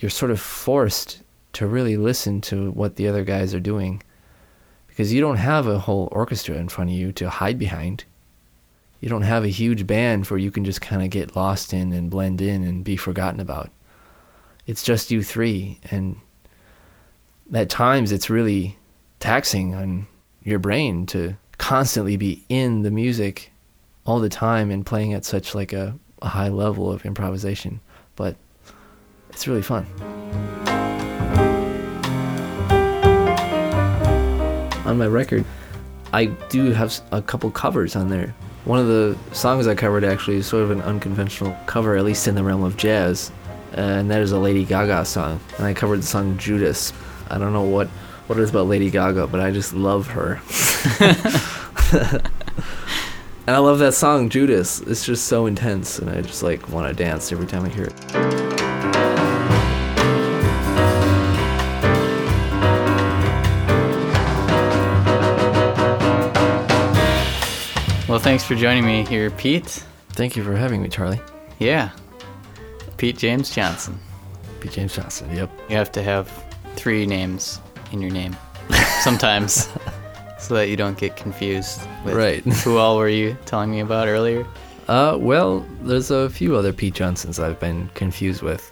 you're 0.00 0.10
sort 0.10 0.30
of 0.30 0.40
forced 0.40 1.20
to 1.52 1.66
really 1.66 1.96
listen 1.96 2.40
to 2.40 2.70
what 2.72 2.96
the 2.96 3.06
other 3.06 3.22
guys 3.22 3.54
are 3.54 3.60
doing 3.60 4.02
because 4.88 5.12
you 5.12 5.20
don't 5.20 5.36
have 5.36 5.66
a 5.66 5.78
whole 5.78 6.08
orchestra 6.10 6.56
in 6.56 6.68
front 6.68 6.90
of 6.90 6.96
you 6.96 7.12
to 7.12 7.28
hide 7.28 7.58
behind. 7.58 8.04
You 9.00 9.08
don't 9.08 9.22
have 9.22 9.44
a 9.44 9.48
huge 9.48 9.86
band 9.86 10.26
where 10.26 10.38
you 10.38 10.50
can 10.50 10.64
just 10.64 10.80
kind 10.80 11.02
of 11.02 11.10
get 11.10 11.36
lost 11.36 11.72
in 11.72 11.92
and 11.92 12.10
blend 12.10 12.40
in 12.40 12.64
and 12.64 12.82
be 12.82 12.96
forgotten 12.96 13.40
about. 13.40 13.70
It's 14.66 14.82
just 14.82 15.10
you 15.10 15.22
three, 15.22 15.80
and 15.90 16.16
at 17.52 17.70
times 17.70 18.12
it's 18.12 18.30
really 18.30 18.78
taxing 19.20 19.74
on 19.74 20.06
your 20.42 20.58
brain 20.58 21.06
to 21.06 21.36
constantly 21.58 22.16
be 22.16 22.44
in 22.48 22.82
the 22.82 22.90
music 22.90 23.52
all 24.06 24.20
the 24.20 24.28
time 24.28 24.70
and 24.70 24.86
playing 24.86 25.12
at 25.12 25.24
such 25.24 25.54
like 25.54 25.72
a, 25.72 25.94
a 26.22 26.28
high 26.28 26.48
level 26.48 26.90
of 26.90 27.04
improvisation. 27.04 27.80
But 28.16 28.36
it's 29.32 29.48
really 29.48 29.62
fun. 29.62 29.86
on 34.90 34.98
my 34.98 35.06
record. 35.06 35.44
I 36.12 36.26
do 36.26 36.72
have 36.72 37.00
a 37.12 37.22
couple 37.22 37.50
covers 37.50 37.96
on 37.96 38.10
there. 38.10 38.34
One 38.64 38.78
of 38.78 38.88
the 38.88 39.16
songs 39.32 39.66
I 39.66 39.74
covered 39.74 40.04
actually 40.04 40.36
is 40.36 40.46
sort 40.46 40.64
of 40.64 40.70
an 40.70 40.82
unconventional 40.82 41.56
cover, 41.66 41.96
at 41.96 42.04
least 42.04 42.28
in 42.28 42.34
the 42.34 42.44
realm 42.44 42.62
of 42.62 42.76
jazz, 42.76 43.30
uh, 43.76 43.80
and 43.80 44.10
that 44.10 44.20
is 44.20 44.32
a 44.32 44.38
Lady 44.38 44.64
Gaga 44.64 45.04
song. 45.06 45.40
And 45.56 45.66
I 45.66 45.72
covered 45.72 45.98
the 45.98 46.06
song 46.06 46.36
Judas. 46.36 46.92
I 47.30 47.38
don't 47.38 47.52
know 47.52 47.62
what 47.62 47.88
what 48.26 48.38
it 48.38 48.42
is 48.42 48.50
about 48.50 48.66
Lady 48.66 48.90
Gaga, 48.90 49.28
but 49.28 49.40
I 49.40 49.50
just 49.50 49.72
love 49.72 50.06
her. 50.08 50.40
and 53.46 53.56
I 53.56 53.58
love 53.58 53.78
that 53.78 53.94
song 53.94 54.28
Judas. 54.28 54.80
It's 54.82 55.04
just 55.04 55.26
so 55.26 55.46
intense, 55.46 55.98
and 55.98 56.10
I 56.10 56.20
just 56.20 56.42
like 56.42 56.68
want 56.68 56.88
to 56.88 56.94
dance 57.02 57.32
every 57.32 57.46
time 57.46 57.64
I 57.64 57.68
hear 57.68 57.84
it. 57.84 58.49
Well, 68.20 68.24
thanks 68.26 68.44
for 68.44 68.54
joining 68.54 68.84
me 68.84 69.02
here, 69.06 69.30
Pete. 69.30 69.82
Thank 70.10 70.36
you 70.36 70.44
for 70.44 70.54
having 70.54 70.82
me, 70.82 70.90
Charlie. 70.90 71.22
Yeah. 71.58 71.88
Pete 72.98 73.16
James 73.16 73.48
Johnson. 73.48 73.98
Pete 74.60 74.72
James 74.72 74.94
Johnson. 74.94 75.34
Yep. 75.34 75.50
You 75.70 75.76
have 75.76 75.90
to 75.92 76.02
have 76.02 76.28
three 76.76 77.06
names 77.06 77.62
in 77.92 78.02
your 78.02 78.10
name 78.10 78.36
sometimes 79.00 79.70
so 80.38 80.52
that 80.52 80.68
you 80.68 80.76
don't 80.76 80.98
get 80.98 81.16
confused 81.16 81.80
with 82.04 82.14
Right. 82.14 82.44
who 82.62 82.76
all 82.76 82.98
were 82.98 83.08
you 83.08 83.38
telling 83.46 83.70
me 83.70 83.80
about 83.80 84.06
earlier? 84.06 84.46
Uh, 84.86 85.16
well, 85.18 85.66
there's 85.80 86.10
a 86.10 86.28
few 86.28 86.56
other 86.56 86.74
Pete 86.74 86.92
Johnsons 86.92 87.40
I've 87.40 87.58
been 87.58 87.88
confused 87.94 88.42
with. 88.42 88.70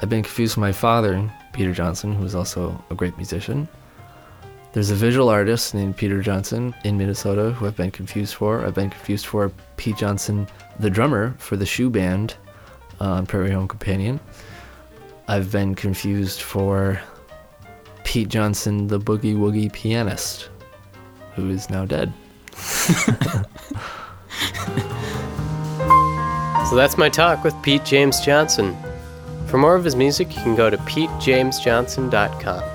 I've 0.00 0.08
been 0.08 0.24
confused 0.24 0.56
with 0.56 0.62
my 0.62 0.72
father, 0.72 1.30
Peter 1.52 1.72
Johnson, 1.72 2.12
who 2.12 2.24
is 2.24 2.34
also 2.34 2.84
a 2.90 2.96
great 2.96 3.16
musician. 3.18 3.68
There's 4.74 4.90
a 4.90 4.96
visual 4.96 5.28
artist 5.28 5.72
named 5.72 5.96
Peter 5.96 6.20
Johnson 6.20 6.74
in 6.82 6.98
Minnesota 6.98 7.52
who 7.52 7.66
I've 7.66 7.76
been 7.76 7.92
confused 7.92 8.34
for. 8.34 8.66
I've 8.66 8.74
been 8.74 8.90
confused 8.90 9.26
for 9.26 9.52
Pete 9.76 9.96
Johnson, 9.96 10.48
the 10.80 10.90
drummer 10.90 11.34
for 11.38 11.56
the 11.56 11.64
shoe 11.64 11.88
band 11.88 12.34
uh, 13.00 13.04
on 13.04 13.26
Prairie 13.26 13.52
Home 13.52 13.68
Companion. 13.68 14.18
I've 15.28 15.52
been 15.52 15.76
confused 15.76 16.42
for 16.42 17.00
Pete 18.02 18.28
Johnson, 18.28 18.88
the 18.88 18.98
boogie 18.98 19.36
woogie 19.36 19.72
pianist, 19.72 20.50
who 21.36 21.48
is 21.50 21.70
now 21.70 21.84
dead. 21.84 22.12
So 26.68 26.76
that's 26.76 26.96
my 26.96 27.08
talk 27.08 27.44
with 27.44 27.54
Pete 27.62 27.84
James 27.84 28.20
Johnson. 28.20 28.76
For 29.46 29.58
more 29.58 29.76
of 29.76 29.84
his 29.84 29.94
music, 29.94 30.34
you 30.34 30.42
can 30.42 30.56
go 30.56 30.70
to 30.70 30.78
petejamesjohnson.com. 30.78 32.73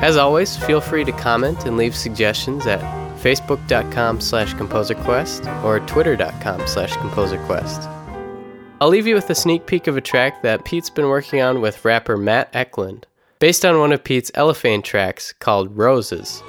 As 0.00 0.16
always, 0.16 0.56
feel 0.56 0.80
free 0.80 1.04
to 1.04 1.12
comment 1.12 1.66
and 1.66 1.76
leave 1.76 1.94
suggestions 1.94 2.66
at 2.66 2.80
facebook.com 3.20 4.20
slash 4.20 4.54
composerquest 4.54 5.62
or 5.62 5.80
twitter.com 5.80 6.66
slash 6.66 6.92
composerquest. 6.92 7.86
I'll 8.80 8.88
leave 8.88 9.06
you 9.06 9.14
with 9.14 9.28
a 9.28 9.34
sneak 9.34 9.66
peek 9.66 9.86
of 9.88 9.98
a 9.98 10.00
track 10.00 10.42
that 10.42 10.64
Pete's 10.64 10.88
been 10.88 11.08
working 11.08 11.42
on 11.42 11.60
with 11.60 11.84
rapper 11.84 12.16
Matt 12.16 12.48
Eklund, 12.54 13.06
based 13.38 13.62
on 13.62 13.78
one 13.78 13.92
of 13.92 14.02
Pete's 14.02 14.30
Elephane 14.34 14.80
tracks 14.80 15.34
called 15.34 15.76
Roses. 15.76 16.42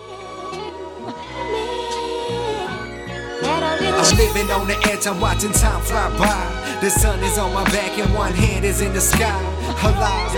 Living 4.17 4.49
on 4.51 4.67
the 4.67 4.77
edge, 4.89 5.07
I'm 5.07 5.19
watching 5.19 5.51
time 5.51 5.81
fly 5.81 6.09
by. 6.17 6.79
The 6.81 6.89
sun 6.89 7.19
is 7.23 7.37
on 7.37 7.53
my 7.53 7.63
back 7.65 7.97
and 7.99 8.13
one 8.13 8.33
hand 8.33 8.65
is 8.65 8.81
in 8.81 8.93
the 8.93 9.01
sky. 9.01 9.39
Alive, 9.83 10.33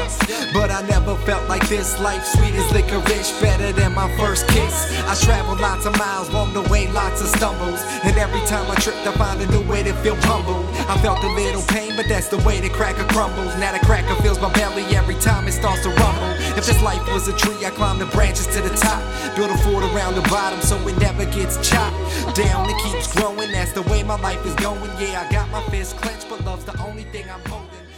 but 0.54 0.72
I 0.72 0.86
never 0.88 1.16
felt 1.26 1.48
like 1.50 1.68
this. 1.70 2.00
Life 2.00 2.24
sweet 2.26 2.54
as 2.56 2.72
licorice, 2.72 3.40
better 3.42 3.72
than 3.72 3.94
my 3.94 4.10
first 4.18 4.48
kiss. 4.48 4.92
I 5.08 5.16
traveled 5.16 5.60
lots 5.60 5.86
of 5.86 5.98
miles, 5.98 6.32
walk 6.32 6.54
the 6.54 6.62
way 6.70 6.92
lots 6.92 7.22
of 7.22 7.28
stumbles. 7.28 7.82
And 8.04 8.18
every 8.18 8.42
time 8.48 8.70
I 8.70 8.76
tripped, 8.76 9.06
I 9.08 9.14
find 9.14 9.42
a 9.42 9.48
new 9.48 9.64
way 9.70 9.84
to 9.84 9.94
feel 10.04 10.16
humble. 10.22 10.63
I 10.90 10.98
felt 11.02 11.24
a 11.24 11.30
little 11.30 11.62
pain, 11.64 11.96
but 11.96 12.08
that's 12.08 12.28
the 12.28 12.38
way 12.40 12.60
the 12.60 12.70
cracker 12.70 13.06
crumbles. 13.06 13.56
Now 13.58 13.72
the 13.72 13.80
cracker 13.86 14.16
fills 14.22 14.40
my 14.40 14.52
belly 14.54 14.84
every 14.96 15.16
time 15.16 15.48
it 15.48 15.54
starts 15.54 15.84
to 15.84 15.90
rumble. 15.90 16.34
If 16.58 16.66
this 16.66 16.82
life 16.82 17.06
was 17.08 17.28
a 17.28 17.36
tree, 17.38 17.66
I 17.66 17.70
climb 17.70 18.00
the 18.00 18.06
branches 18.08 18.48
to 18.48 18.62
the 18.62 18.76
top. 18.76 19.02
Build 19.36 19.52
a 19.52 19.58
fort 19.60 19.84
around 19.84 20.16
the 20.16 20.28
bottom 20.30 20.62
so 20.62 20.76
it 20.88 20.98
never 21.00 21.26
gets 21.26 21.56
chopped 21.68 21.96
down. 22.36 22.70
It 22.70 22.78
keeps 22.84 23.14
growing, 23.16 23.52
that's 23.52 23.72
the 23.72 23.84
way 23.84 24.04
my 24.04 24.20
life 24.20 24.46
is 24.46 24.56
going. 24.56 24.92
Yeah, 25.00 25.26
I 25.28 25.32
got 25.32 25.50
my 25.52 25.64
fist 25.70 25.98
clenched, 25.98 26.28
but 26.30 26.44
love's 26.46 26.66
the 26.66 26.78
only 26.82 27.04
thing 27.06 27.26
I'm 27.30 27.44
holding. 27.50 27.93